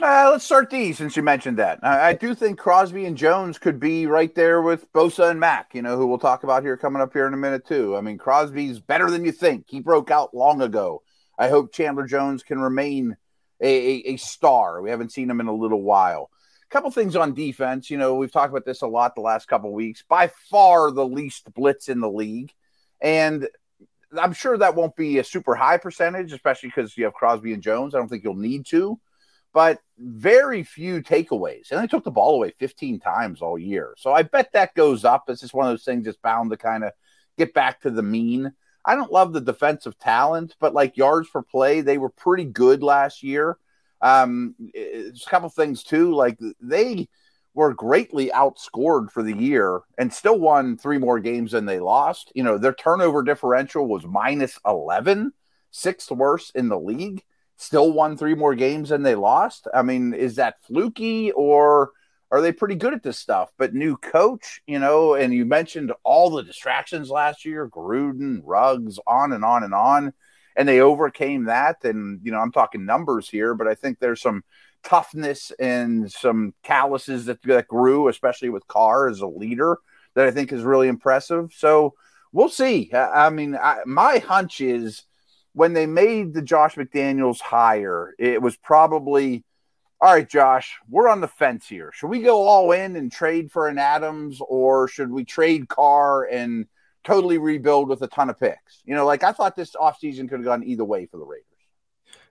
[0.03, 1.79] Uh, let's start these since you mentioned that.
[1.83, 5.75] I, I, do think Crosby and Jones could be right there with Bosa and Mack,
[5.75, 7.97] you know, who we'll talk about here coming up here in a minute, too.
[7.97, 9.65] I mean, Crosby's better than you think.
[9.69, 11.03] He broke out long ago.
[11.39, 13.17] I hope Chandler Jones can remain
[13.61, 14.83] a, a, a star.
[14.83, 16.31] We haven't seen him in a little while.
[16.63, 17.91] A couple things on defense.
[17.91, 20.05] You know, we've talked about this a lot the last couple weeks.
[20.07, 22.53] By far the least blitz in the league.
[23.01, 23.49] And
[24.19, 27.63] I'm sure that won't be a super high percentage, especially because you have Crosby and
[27.63, 27.95] Jones.
[27.95, 28.99] I don't think you'll need to,
[29.53, 31.71] but very few takeaways.
[31.71, 33.95] And they took the ball away 15 times all year.
[33.99, 35.25] So I bet that goes up.
[35.29, 36.93] It's just one of those things that's bound to kind of
[37.39, 38.53] get back to the mean.
[38.85, 42.83] I don't love the defensive talent, but like yards per play, they were pretty good
[42.83, 43.59] last year.
[44.01, 46.15] Um, it's a couple things too.
[46.15, 47.09] Like they
[47.57, 52.31] were greatly outscored for the year and still won three more games than they lost.
[52.35, 55.33] You know, their turnover differential was minus 11,
[55.71, 57.25] sixth worst in the league,
[57.57, 59.67] still won three more games than they lost.
[59.75, 61.93] I mean, is that fluky or
[62.31, 63.51] are they pretty good at this stuff?
[63.57, 68.99] But new coach, you know, and you mentioned all the distractions last year Gruden, Ruggs,
[69.07, 70.13] on and on and on.
[70.59, 71.85] And they overcame that.
[71.85, 74.43] And, you know, I'm talking numbers here, but I think there's some
[74.87, 79.79] toughness and some calluses that, that grew, especially with Carr as a leader,
[80.15, 81.53] that I think is really impressive.
[81.55, 81.95] So
[82.33, 82.91] we'll see.
[82.93, 85.03] I, I mean, I, my hunch is
[85.53, 89.45] when they made the Josh McDaniels hire, it was probably
[89.99, 91.91] all right, Josh, we're on the fence here.
[91.95, 96.25] Should we go all in and trade for an Adams, or should we trade Carr
[96.25, 96.67] and
[97.03, 98.83] totally rebuild with a ton of picks?
[98.85, 101.47] You know, like I thought this offseason could have gone either way for the Raiders.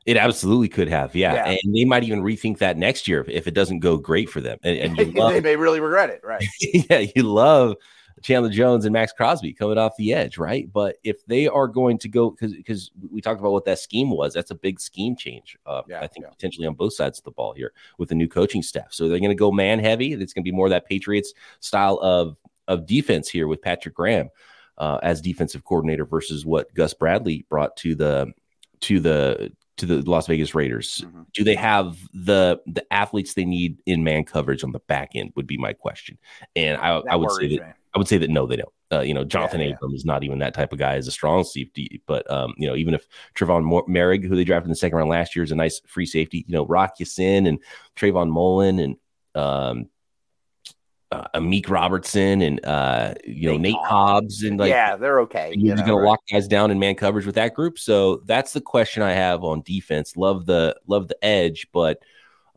[0.05, 1.33] It absolutely could have, yeah.
[1.33, 1.57] yeah.
[1.63, 4.59] And they might even rethink that next year if it doesn't go great for them.
[4.63, 6.45] And, and love, they may really regret it, right?
[6.61, 7.75] yeah, you love
[8.21, 10.71] Chandler Jones and Maxx Crosby coming off the edge, right?
[10.71, 14.11] But if they are going to go, because because we talked about what that scheme
[14.11, 15.57] was, that's a big scheme change.
[15.65, 16.29] Uh, yeah, I think yeah.
[16.29, 18.93] potentially on both sides of the ball here with the new coaching staff.
[18.93, 20.13] So they're going to go man heavy.
[20.13, 22.37] It's going to be more that Patriots style of
[22.67, 24.29] of defense here with Patrick Graham
[24.77, 28.33] uh, as defensive coordinator versus what Gus Bradley brought to the
[28.81, 31.03] to the to the Las Vegas Raiders.
[31.05, 31.21] Mm-hmm.
[31.33, 35.33] Do they have the the athletes they need in man coverage on the back end?
[35.35, 36.17] Would be my question.
[36.55, 37.75] And I, I would say that.
[37.93, 38.73] I would say that no, they don't.
[38.91, 39.95] Uh, you know, Jonathan yeah, Abram yeah.
[39.95, 42.01] is not even that type of guy as a strong safety.
[42.05, 45.09] But um, you know, even if Tre'von Moehrig, who they drafted in the second round
[45.09, 46.45] last year, is a nice free safety.
[46.47, 47.59] You know, Rock Ya-Sin and
[47.95, 48.95] Trayvon Mullen and
[49.33, 49.89] um,
[51.15, 55.53] uh, Amik Robertson and uh, you know Nate Hobbs and like yeah, they're okay.
[55.55, 57.79] You're going to lock guys down in man coverage with that group.
[57.79, 60.17] So that's the question I have on defense.
[60.17, 62.03] Love the love the edge, but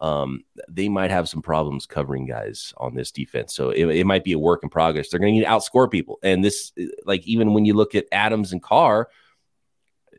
[0.00, 3.54] um, they might have some problems covering guys on this defense.
[3.54, 5.08] So it, it might be a work in progress.
[5.08, 6.72] They're going to need to outscore people, and this
[7.04, 9.08] like even when you look at Adams and Carr.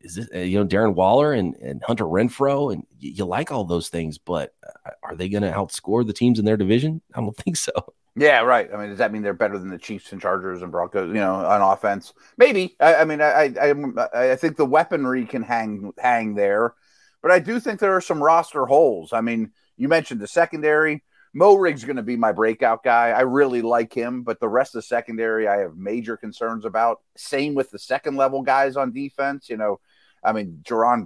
[0.02, 3.52] Is this, uh, you know Darren Waller and, and Hunter Renfrow, and you, you like
[3.52, 7.02] all those things, but uh, are they going to outscore the teams in their division?
[7.14, 7.74] I don't think so.
[8.20, 8.70] Yeah, right.
[8.74, 11.08] I mean, does that mean they're better than the Chiefs and Chargers and Broncos?
[11.08, 12.76] You know, on offense, maybe.
[12.78, 16.74] I, I mean, I, I I think the weaponry can hang hang there,
[17.22, 19.14] but I do think there are some roster holes.
[19.14, 21.02] I mean, you mentioned the secondary.
[21.34, 23.12] Moehrig's going to be my breakout guy.
[23.12, 27.00] I really like him, but the rest of the secondary, I have major concerns about.
[27.16, 29.48] Same with the second level guys on defense.
[29.50, 29.80] You know,
[30.24, 31.06] I mean, Jaron,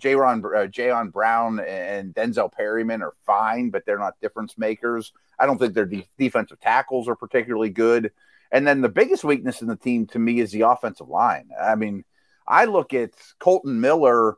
[0.00, 5.12] Jaron, uh, Jayon Brown and Denzel Perryman are fine, but they're not difference makers.
[5.38, 8.12] I don't think their de- defensive tackles are particularly good.
[8.50, 11.48] And then the biggest weakness in the team to me is the offensive line.
[11.60, 12.04] I mean,
[12.46, 14.36] I look at Kolton Miller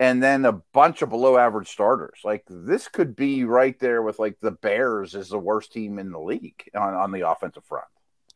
[0.00, 2.20] and then a bunch of below average starters.
[2.24, 6.10] Like this could be right there with like the Bears as the worst team in
[6.10, 7.86] the league on, on the offensive front.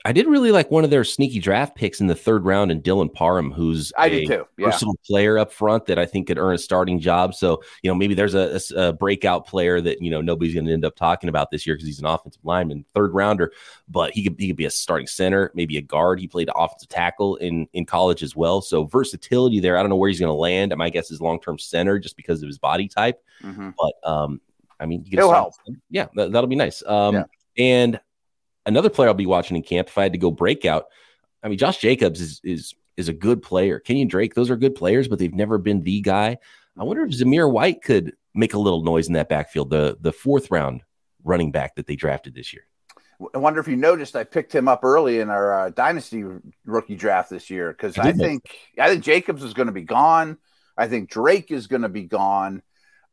[0.04, 2.82] I did really like one of their sneaky draft picks in the third round, and
[2.82, 4.46] Dylan Parham, who's I did too.
[4.58, 4.66] Yeah.
[4.66, 7.34] Personal player up front that I think could earn a starting job.
[7.34, 10.66] So you know maybe there's a, a, a breakout player that you know nobody's going
[10.66, 13.52] to end up talking about this year because he's an offensive lineman, third rounder,
[13.88, 16.18] but he could he could be a starting center, maybe a guard.
[16.18, 19.76] He played offensive tackle in in college as well, so versatility there.
[19.76, 20.74] I don't know where he's going to land.
[20.76, 23.70] My guess is long term center just because of his body type, mm-hmm.
[23.78, 24.40] but um,
[24.80, 25.54] I mean, he'll help.
[25.90, 26.82] Yeah, that, will be nice.
[26.84, 27.24] Um, yeah.
[27.56, 28.00] and
[28.66, 30.86] another player I'll be watching in camp if I had to go breakout.
[31.42, 33.80] I mean, Josh Jacobs is is is a good player.
[33.80, 36.38] Kenyan Drake, those are good players, but they've never been the guy.
[36.78, 40.12] I wonder if Zamir White could make a little noise in that backfield, the the
[40.12, 40.82] fourth round
[41.24, 42.66] running back that they drafted this year.
[43.34, 46.24] I wonder if you noticed I picked him up early in our uh, dynasty
[46.64, 48.42] rookie draft this year because I, I think
[48.78, 50.38] I think Jacobs is going to be gone.
[50.76, 52.62] I think Drake is going to be gone.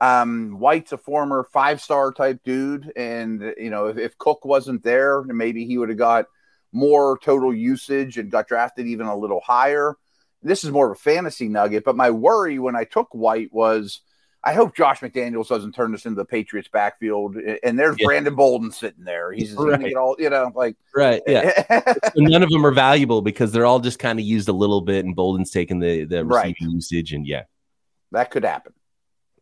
[0.02, 4.84] Um, White's a former five star type dude, and you know if, if Cook wasn't
[4.84, 6.26] there, maybe he would have got
[6.72, 9.96] more total usage and got drafted even a little higher.
[10.42, 14.02] This is more of a fantasy nugget, but my worry when I took White was
[14.42, 17.36] I hope Josh McDaniels doesn't turn this into the Patriots backfield.
[17.36, 18.06] And there's yeah.
[18.06, 19.34] Brandon Bolden sitting there.
[19.34, 19.94] He's right.
[19.96, 21.22] all, you know, like right.
[21.28, 21.62] Yeah.
[22.16, 25.04] none of them are valuable because they're all just kind of used a little bit,
[25.04, 26.74] and Bolden's taking the the receiving right.
[26.74, 27.44] usage, and yeah,
[28.12, 28.74] that could happen.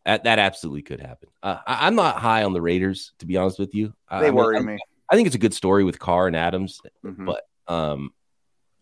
[0.08, 1.28] That, that absolutely could happen.
[1.42, 3.92] Uh, I, am not high on the Raiders, to be honest with you.
[4.10, 4.78] They I worry I, me.
[5.10, 7.26] I think it's a good story with Carr and Adams, mm-hmm.
[7.26, 8.14] but um,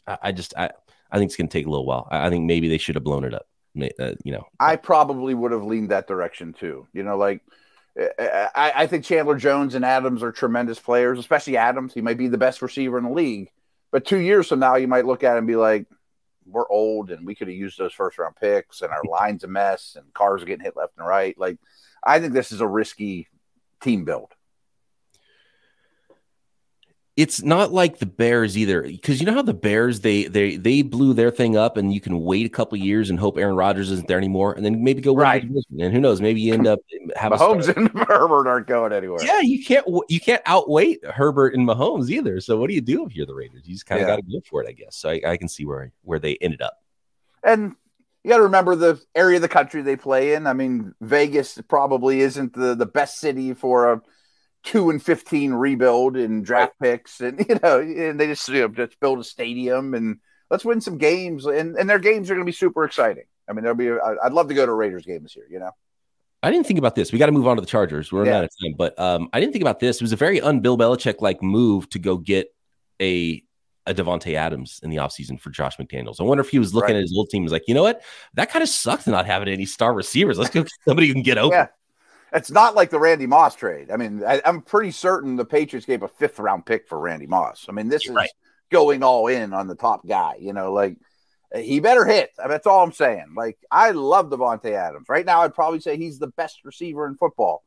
[0.07, 0.71] I, I, just I,
[1.11, 2.07] I think it's going to take a little while.
[2.13, 3.49] I, I, think maybe they should have blown it up.
[3.99, 6.87] Uh, you know, I probably would have leaned that direction too.
[6.93, 7.41] You know, like
[7.99, 11.93] I, I think Chandler Jones and Adams are tremendous players, especially Adams.
[11.93, 13.51] He might be the best receiver in the league,
[13.91, 15.87] but two years from now, you might look at him and be like,
[16.47, 19.49] we're old and we could have used those first round picks and our line's a
[19.49, 21.39] mess and cars are getting hit left and right.
[21.39, 21.59] Like,
[22.03, 23.29] I think this is a risky
[23.81, 24.33] team build
[27.17, 30.83] it's not like the Bears either, because you know how the Bears they they they
[30.83, 33.91] blew their thing up, and you can wait a couple years and hope Aaron Rodgers
[33.91, 35.43] isn't there anymore, and then maybe go right.
[35.43, 36.81] And who knows, maybe you end up
[37.17, 39.25] having Mahomes and Herbert aren't going anywhere.
[39.25, 42.39] Yeah, you can't you can't outweight Herbert and Mahomes either.
[42.41, 43.63] So what do you do if you're the Raiders?
[43.65, 44.17] You just kind of yeah.
[44.17, 44.97] got to go for it, I guess.
[44.97, 46.75] So I, I can see where where they ended up.
[47.43, 47.77] And
[48.25, 50.47] you got to remember the area of the country they play in.
[50.47, 54.03] I mean, Vegas probably isn't the the best city for a
[54.67, 58.69] two and fifteen rebuild and draft picks, and you know, and they just you know
[58.69, 60.19] just build a stadium and
[60.51, 63.25] let's win some games, and and their games are going to be super exciting.
[63.49, 63.91] I mean, there'll be.
[63.91, 65.47] I'd love to go to a Raiders game this year.
[65.49, 65.71] You know.
[66.43, 67.13] I didn't think about this.
[67.13, 68.13] We got to move on to the Chargers.
[68.13, 68.39] We're yeah.
[68.39, 69.97] out of time, but um, I didn't think about this.
[69.97, 72.55] It was a very un-Bill Belichick like move to go get
[73.01, 73.43] a
[73.87, 76.21] a Davante Adams in the offseason for Josh McDaniels.
[76.21, 76.99] I wonder if he was looking right.
[76.99, 78.03] at his old team and was like, you know what?
[78.35, 80.39] That kind of sucks not having any star receivers.
[80.39, 81.57] Let's go somebody who can get open.
[81.57, 81.67] Yeah.
[82.37, 83.91] It's not like the Randy Moss trade.
[83.91, 87.27] I mean, I, am pretty certain the Patriots gave a fifth round pick for Randy
[87.27, 87.65] Moss.
[87.67, 88.31] I mean, this You're is right.
[88.71, 90.35] going all in on the top guy.
[90.39, 90.99] You know, like
[91.55, 92.31] uh, he better hit.
[92.39, 93.33] I mean, that's all I'm saying.
[93.35, 95.09] Like I love Davante Adams.
[95.09, 97.65] Right now, I'd probably say he's the best receiver in football.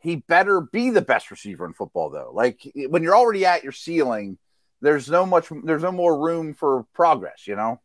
[0.00, 2.30] He better be the best receiver in football, though.
[2.34, 4.36] Like when you're already at your ceiling,
[4.82, 7.46] there's no much, there's no more room for progress.
[7.46, 7.80] You know.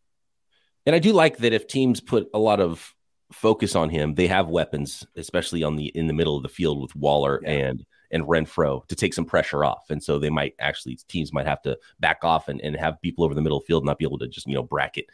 [0.86, 2.94] And I do like that if teams put a lot of
[3.32, 4.16] focus on him.
[4.16, 7.50] They have weapons, especially on the in the middle of the field with Waller yeah.
[7.50, 9.90] and and Renfrow to take some pressure off.
[9.90, 13.24] And so they might actually teams might have to back off and, and have people
[13.24, 15.06] over the middle field not be able to just you know bracket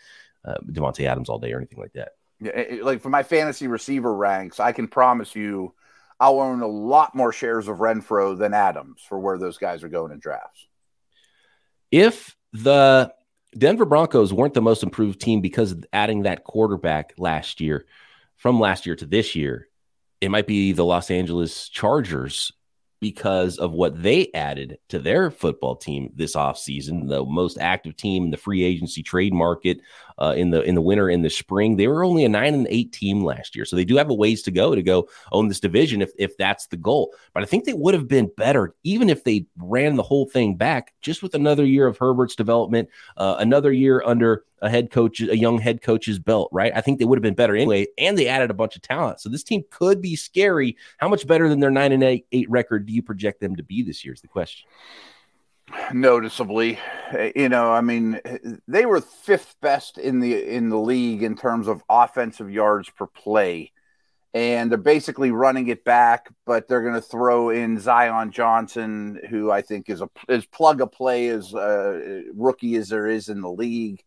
[0.45, 2.09] uh, Davante Adams all day or anything like that.
[2.39, 5.73] Yeah, like for my fantasy receiver ranks, I can promise you,
[6.19, 9.89] I'll own a lot more shares of Renfrow than Adams for where those guys are
[9.89, 10.67] going in drafts.
[11.91, 13.13] If the
[13.57, 17.85] Denver Broncos weren't the most improved team because of adding that quarterback last year
[18.37, 19.67] from last year to this year,
[20.21, 22.51] it might be the Los Angeles Chargers
[23.01, 28.25] because of what they added to their football team this offseason, the most active team
[28.25, 29.79] in the free agency trade market
[30.17, 31.75] uh, in the in the winter in the spring.
[31.75, 34.13] They were only a nine and eight team last year, so they do have a
[34.13, 37.13] ways to go to go own this division if if that's the goal.
[37.33, 40.55] But I think they would have been better even if they ran the whole thing
[40.55, 45.19] back, just with another year of Herbert's development, uh, another year under a head coach,
[45.21, 46.49] a young head coach's belt.
[46.51, 46.71] Right?
[46.75, 49.19] I think they would have been better anyway, and they added a bunch of talent.
[49.19, 50.77] So this team could be scary.
[50.97, 53.63] How much better than their nine and eight, eight record do you project them to
[53.63, 54.13] be this year?
[54.13, 54.67] Is the question.
[55.93, 56.79] Noticeably.
[57.11, 61.23] Eh, you know, I mean, eh, they were fifth best in the in the league
[61.23, 63.71] in terms of offensive yards per play,
[64.33, 66.29] and they're basically running it back.
[66.45, 70.81] But they're going to throw in Zion Johnson, who I think is a is plug
[70.81, 74.03] a play as a rookie as there is in the league.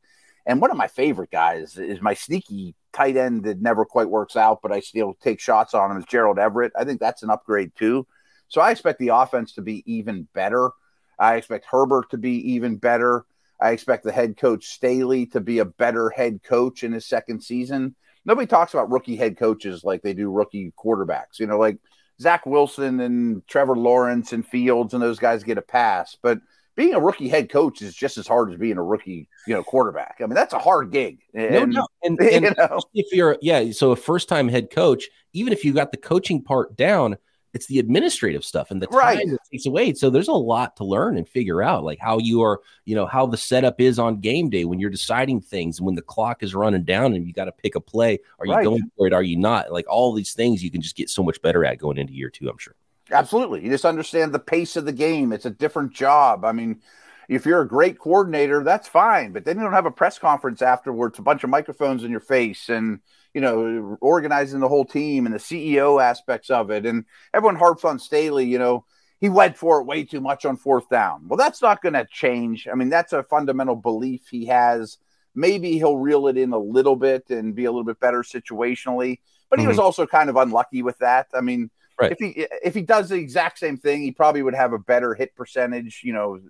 [0.46, 4.34] And one of my favorite guys is my sneaky tight end that never quite works
[4.34, 6.72] out, but I still take shots on him is Gerald Everett.
[6.74, 8.06] I think that's an upgrade too.
[8.48, 10.70] So I expect the offense to be even better.
[11.18, 13.24] I expect Herbert to be even better.
[13.60, 17.40] I expect the head coach Staley to be a better head coach in his second
[17.40, 17.96] season.
[18.24, 21.38] Nobody talks about rookie head coaches like they do rookie quarterbacks.
[21.38, 21.78] You know, like
[22.20, 26.16] Zach Wilson and Trevor Lawrence and Fields and those guys get a pass.
[26.20, 26.40] But
[26.76, 29.64] being a rookie head coach is just as hard as being a rookie, you know,
[29.64, 30.18] quarterback.
[30.20, 31.18] I mean, that's a hard gig.
[31.34, 31.90] And, no doubt.
[32.04, 32.80] And, and you know?
[32.94, 36.40] if you're, yeah, so a first time head coach, even if you got the coaching
[36.42, 37.16] part down,
[37.58, 39.26] it's the administrative stuff and the time right.
[39.26, 39.92] it takes away.
[39.94, 43.04] So there's a lot to learn and figure out, like how you are, you know,
[43.04, 46.44] how the setup is on game day when you're deciding things, and when the clock
[46.44, 48.20] is running down and you got to pick a play.
[48.38, 48.62] Are you right.
[48.62, 49.12] going for it?
[49.12, 49.72] Are you not?
[49.72, 52.30] Like all these things you can just get so much better at going into year
[52.30, 52.76] two, I'm sure.
[53.10, 53.64] Absolutely.
[53.64, 55.32] You just understand the pace of the game.
[55.32, 56.44] It's a different job.
[56.44, 56.80] I mean,
[57.28, 60.62] if you're a great coordinator, that's fine, but then you don't have a press conference
[60.62, 63.00] afterwards, a bunch of microphones in your face and
[63.34, 66.86] you know, organizing the whole team and the CEO aspects of it.
[66.86, 67.04] And
[67.34, 68.84] everyone harps on Staley, you know,
[69.20, 71.26] he went for it way too much on fourth down.
[71.28, 72.68] Well, that's not going to change.
[72.70, 74.98] I mean, that's a fundamental belief he has.
[75.34, 79.18] Maybe he'll reel it in a little bit and be a little bit better situationally,
[79.50, 79.70] but he mm-hmm.
[79.70, 81.26] was also kind of unlucky with that.
[81.34, 81.70] I mean,
[82.00, 82.12] Right.
[82.12, 85.14] If he if he does the exact same thing, he probably would have a better
[85.14, 86.02] hit percentage.
[86.04, 86.40] You know,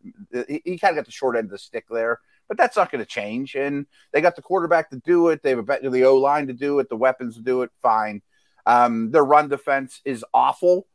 [0.46, 2.90] he, he kind of got the short end of the stick there but that's not
[2.90, 3.54] going to change.
[3.54, 5.42] And they got the quarterback to do it.
[5.42, 7.70] They have a the O line to do it, the weapons to do it.
[7.82, 8.22] Fine.
[8.66, 10.86] Um, their run defense is awful,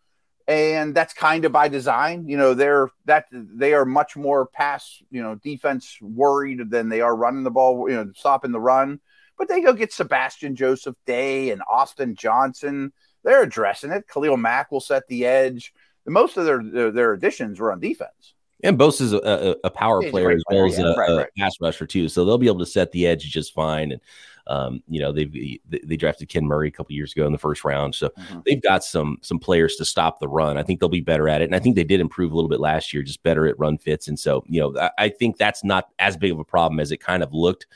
[0.48, 2.28] and that's kind of by design.
[2.28, 7.02] You know, they're that they are much more pass, you know, defense worried than they
[7.02, 7.90] are running the ball.
[7.90, 9.00] You know, stopping the run.
[9.38, 12.94] But they go get Sebastian Joseph Day and Austin Johnson.
[13.24, 14.08] They're addressing it.
[14.08, 15.74] Khalil Mack will set the edge.
[16.06, 18.36] Most of their their, their additions were on defense.
[18.64, 20.86] And Bosa is a, a, a power He's player as well as yeah.
[20.86, 21.30] a, right, right.
[21.38, 23.92] pass rusher too, so they'll be able to set the edge just fine.
[23.92, 24.02] And
[24.48, 27.64] um, you know they they drafted Ken Murray a couple years ago in the first
[27.64, 28.40] round, so mm-hmm.
[28.46, 30.58] they've got some some players to stop the run.
[30.58, 32.50] I think they'll be better at it, and I think they did improve a little
[32.50, 34.08] bit last year, just better at run fits.
[34.08, 36.92] And so you know I, I think that's not as big of a problem as
[36.92, 37.68] it kind of looked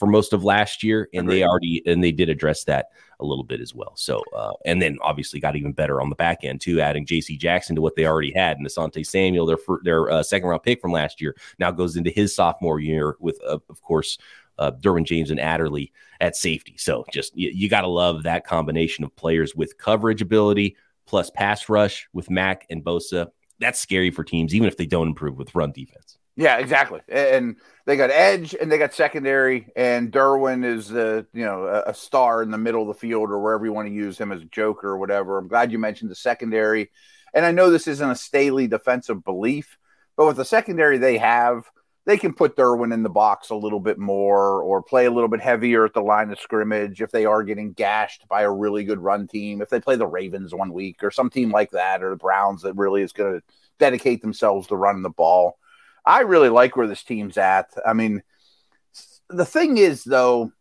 [0.00, 1.36] for most of last year, and Agreed.
[1.36, 2.86] they already and they did address that
[3.20, 3.92] a little bit as well.
[3.96, 7.36] So, uh, and then obviously got even better on the back end too, adding J.C.
[7.36, 10.80] Jackson to what they already had, and Asante Samuel, their their uh, second round pick
[10.80, 14.18] from last year, now goes into his sophomore year with, uh, of course.
[14.58, 15.90] Uh, Derwin James and Adderley
[16.20, 16.74] at safety.
[16.76, 20.76] So just you, you got to love that combination of players with coverage ability
[21.06, 23.28] plus pass rush with Mack and Bosa.
[23.58, 26.18] That's scary for teams, even if they don't improve with run defense.
[26.40, 27.00] Yeah, exactly.
[27.06, 31.92] And they got edge and they got secondary, and Derwin is the you know a,
[31.92, 34.40] star in the middle of the field or wherever you want to use him as
[34.40, 35.36] a joker or whatever.
[35.36, 36.90] I'm glad you mentioned the secondary,
[37.34, 39.76] and I know this isn't a Staley defensive belief,
[40.16, 41.64] but with the secondary they have,
[42.06, 45.28] they can put Derwin in the box a little bit more or play a little
[45.28, 48.84] bit heavier at the line of scrimmage if they are getting gashed by a really
[48.84, 49.60] good run team.
[49.60, 52.62] If they play the Ravens one week or some team like that, or the Browns
[52.62, 53.42] that really is going to
[53.78, 55.58] dedicate themselves to running the ball
[56.04, 57.68] I really like where this team's at.
[57.86, 58.22] I mean,
[59.28, 60.52] the thing is, though,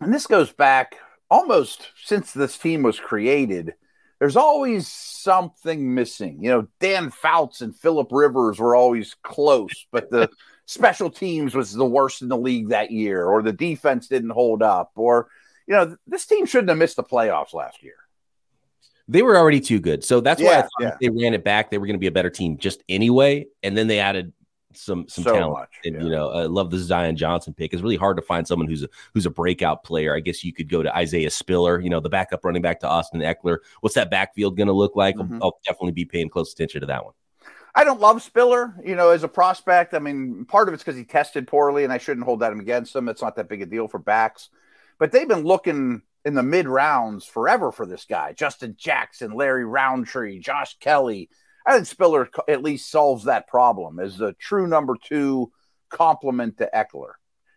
[0.00, 0.96] and this goes back
[1.30, 3.74] almost since this team was created,
[4.18, 6.42] there's always something missing.
[6.42, 10.30] You know, Dan Fouts and Philip Rivers were always close, but the
[10.66, 14.62] special teams was the worst in the league that year, or the defense didn't hold
[14.62, 15.28] up, or,
[15.66, 17.96] you know, this team shouldn't have missed the playoffs last year.
[19.08, 20.02] They were already too good.
[20.02, 20.96] So that's yeah, why I thought yeah.
[21.00, 21.70] they ran it back.
[21.70, 23.46] They were going to be a better team just anyway.
[23.62, 24.32] And then they added
[24.76, 25.60] some some so talent.
[25.60, 26.02] Much, and yeah.
[26.02, 27.72] you know, I love the Zion Johnson pick.
[27.72, 30.14] It's really hard to find someone who's a who's a breakout player.
[30.14, 32.88] I guess you could go to Isaiah Spiller, you know, the backup running back to
[32.88, 33.58] Austin Ekeler.
[33.80, 35.16] What's that backfield going to look like?
[35.16, 35.34] Mm-hmm.
[35.34, 37.14] I'll, I'll definitely be paying close attention to that one.
[37.74, 39.92] I don't love Spiller, you know, as a prospect.
[39.92, 42.96] I mean, part of it's because he tested poorly, and I shouldn't hold that against
[42.96, 43.08] him.
[43.08, 44.48] It's not that big a deal for backs,
[44.98, 48.32] but they've been looking in the mid rounds forever for this guy.
[48.32, 51.28] Justin Jackson, Larry Rountree, Josh Kelley.
[51.66, 55.50] I think Spiller at least solves that problem as the true number two
[55.90, 57.12] complement to Ekeler.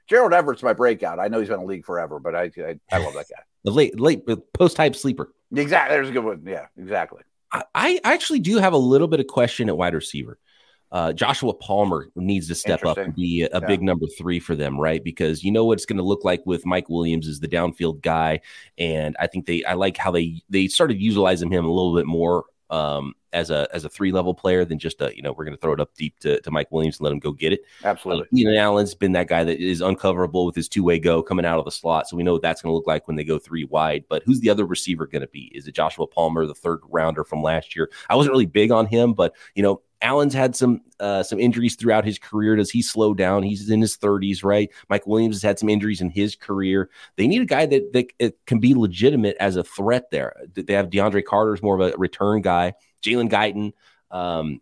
[0.07, 1.19] Gerald Everett's my breakout.
[1.19, 3.43] I know he's been in the league forever, but I I, I love that guy.
[3.63, 5.31] the late late post type sleeper.
[5.55, 5.95] Exactly.
[5.95, 6.43] There's a good one.
[6.45, 7.21] Yeah, exactly.
[7.51, 10.37] I, I actually do have a little bit of question at wide receiver.
[10.91, 13.67] Uh, Joshua Palmer needs to step up and be a, a yeah.
[13.67, 15.03] big number three for them, right?
[15.03, 18.01] Because you know what it's going to look like with Mike Williams as the downfield
[18.01, 18.41] guy,
[18.77, 22.07] and I think they I like how they they started utilizing him a little bit
[22.07, 25.45] more um, as a as a three level player than just a you know we're
[25.45, 27.53] going to throw it up deep to, to Mike Williams and let him go get
[27.53, 27.61] it.
[27.83, 28.23] Absolutely.
[28.23, 31.45] Uh, Keenan Allen's been that guy that is uncoverable with his two way go coming
[31.45, 33.23] out of the slot, so we know what that's going to look like when they
[33.23, 34.03] go three wide.
[34.09, 35.51] But who's the other receiver going to be?
[35.53, 37.89] Is it Joshua Palmer, the third rounder from last year?
[38.09, 41.75] I wasn't really big on him, but you know Allen's had some uh, some injuries
[41.75, 42.55] throughout his career.
[42.55, 43.43] Does he slow down?
[43.43, 44.69] He's in his 30s, right?
[44.89, 46.89] Mike Williams has had some injuries in his career.
[47.17, 50.09] They need a guy that that can be legitimate as a threat.
[50.11, 52.73] There, they have DeAndre Carter's more of a return guy.
[53.01, 53.73] Jalen Guyton,
[54.11, 54.61] um,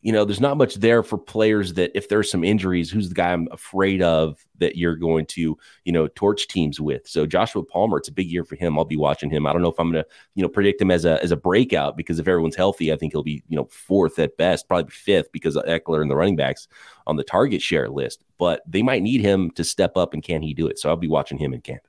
[0.00, 3.14] you know, there's not much there for players that if there's some injuries, who's the
[3.14, 7.06] guy I'm afraid of that you're going to, you know, torch teams with.
[7.06, 8.78] So Joshua Palmer, it's a big year for him.
[8.78, 9.46] I'll be watching him.
[9.46, 11.36] I don't know if I'm going to, you know, predict him as a as a
[11.36, 14.90] breakout because if everyone's healthy, I think he'll be, you know, fourth at best, probably
[14.90, 16.68] fifth because of Ekeler and the running backs
[17.06, 18.24] on the target share list.
[18.38, 20.78] But they might need him to step up, and can he do it?
[20.78, 21.82] So I'll be watching him in camp.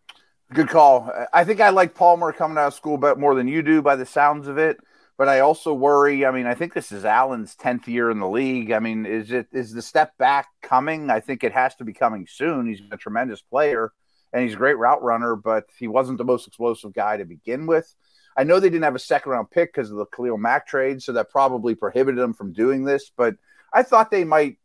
[0.51, 1.11] Good call.
[1.31, 3.95] I think I like Palmer coming out of school but more than you do by
[3.95, 4.79] the sounds of it.
[5.19, 6.25] But I also worry.
[6.25, 8.71] I mean, I think this is Allen's tenth year in the league.
[8.71, 11.09] I mean, is it is the step back coming?
[11.09, 12.67] I think it has to be coming soon.
[12.67, 13.91] He's a tremendous player
[14.31, 17.67] and he's a great route runner, but he wasn't the most explosive guy to begin
[17.67, 17.93] with.
[18.37, 21.03] I know they didn't have a second round pick because of the Khalil Mack trade,
[21.03, 23.11] so that probably prohibited them from doing this.
[23.13, 23.35] But
[23.73, 24.55] I thought they might,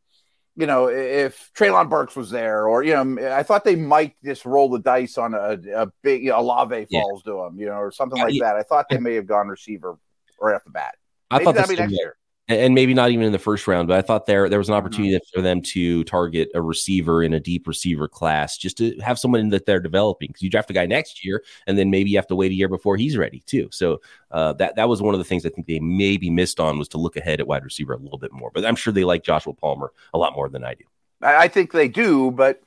[0.54, 4.44] you know, if Treylon Burks was there, or you know, I thought they might just
[4.44, 7.32] roll the dice on a, a big you know, Olave falls yeah.
[7.32, 8.54] to him, you know, or something like that.
[8.54, 9.98] I thought they may have gone receiver
[10.40, 10.96] right off the bat.
[11.30, 12.16] I Maybe thought that'd be next year
[12.46, 14.74] and maybe not even in the first round, but I thought there there was an
[14.74, 15.38] opportunity mm-hmm.
[15.38, 19.48] for them to target a receiver in a deep receiver class, just to have someone
[19.48, 20.28] that they're developing.
[20.28, 22.54] Because you draft a guy next year, and then maybe you have to wait a
[22.54, 23.68] year before he's ready too.
[23.72, 26.78] So uh, that that was one of the things I think they maybe missed on
[26.78, 28.50] was to look ahead at wide receiver a little bit more.
[28.52, 30.84] But I'm sure they like Joshua Palmer a lot more than I do.
[31.22, 32.60] I think they do, but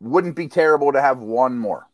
[0.00, 1.87] wouldn't be terrible to have one more.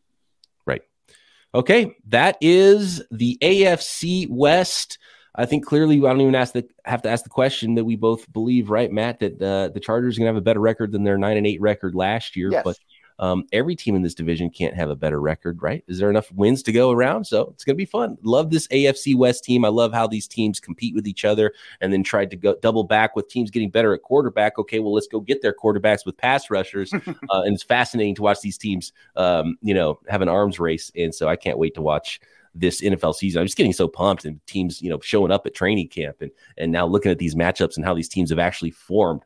[1.55, 4.99] Okay, that is the AFC West.
[5.37, 7.97] I think clearly I don't even ask the have to ask the question that we
[7.97, 10.93] both believe, right, Matt, that uh, the Chargers are going to have a better record
[10.93, 12.51] than their nine and eight record last year.
[12.51, 12.63] Yes.
[12.65, 12.79] But
[13.19, 15.85] um, every team in this division can't have a better record, right?
[15.87, 17.25] Is there enough wins to go around?
[17.25, 18.19] So it's going to be fun.
[18.23, 19.65] Love this AFC West team.
[19.65, 22.85] I love how these teams compete with each other and then tried to go double
[22.85, 24.59] back with teams getting better at quarterback.
[24.59, 26.93] Okay, well, let's go get their quarterbacks with pass rushers.
[27.31, 30.91] uh, and it's fascinating to watch these teams, um, you know, have an arms race.
[30.97, 32.21] And so I can't wait to watch
[32.55, 33.41] this NFL season.
[33.41, 36.31] I'm just getting so pumped and teams, you know, showing up at training camp and
[36.57, 39.23] and now looking at these matchups and how these teams have actually formed.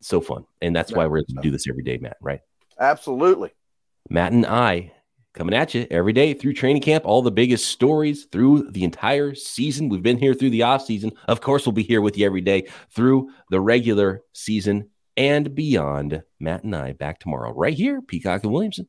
[0.00, 0.46] So fun.
[0.62, 2.40] And that's why we're able to do this every day, Matt, right?
[2.80, 3.52] Absolutely.
[4.08, 4.92] Matt and I
[5.34, 9.34] coming at you every day through training camp, all the biggest stories through the entire
[9.34, 9.88] season.
[9.88, 11.12] We've been here through the off season.
[11.28, 16.22] Of course, we'll be here with you every day through the regular season and beyond.
[16.40, 18.88] Matt and I back tomorrow right here, Peacock and Williamson.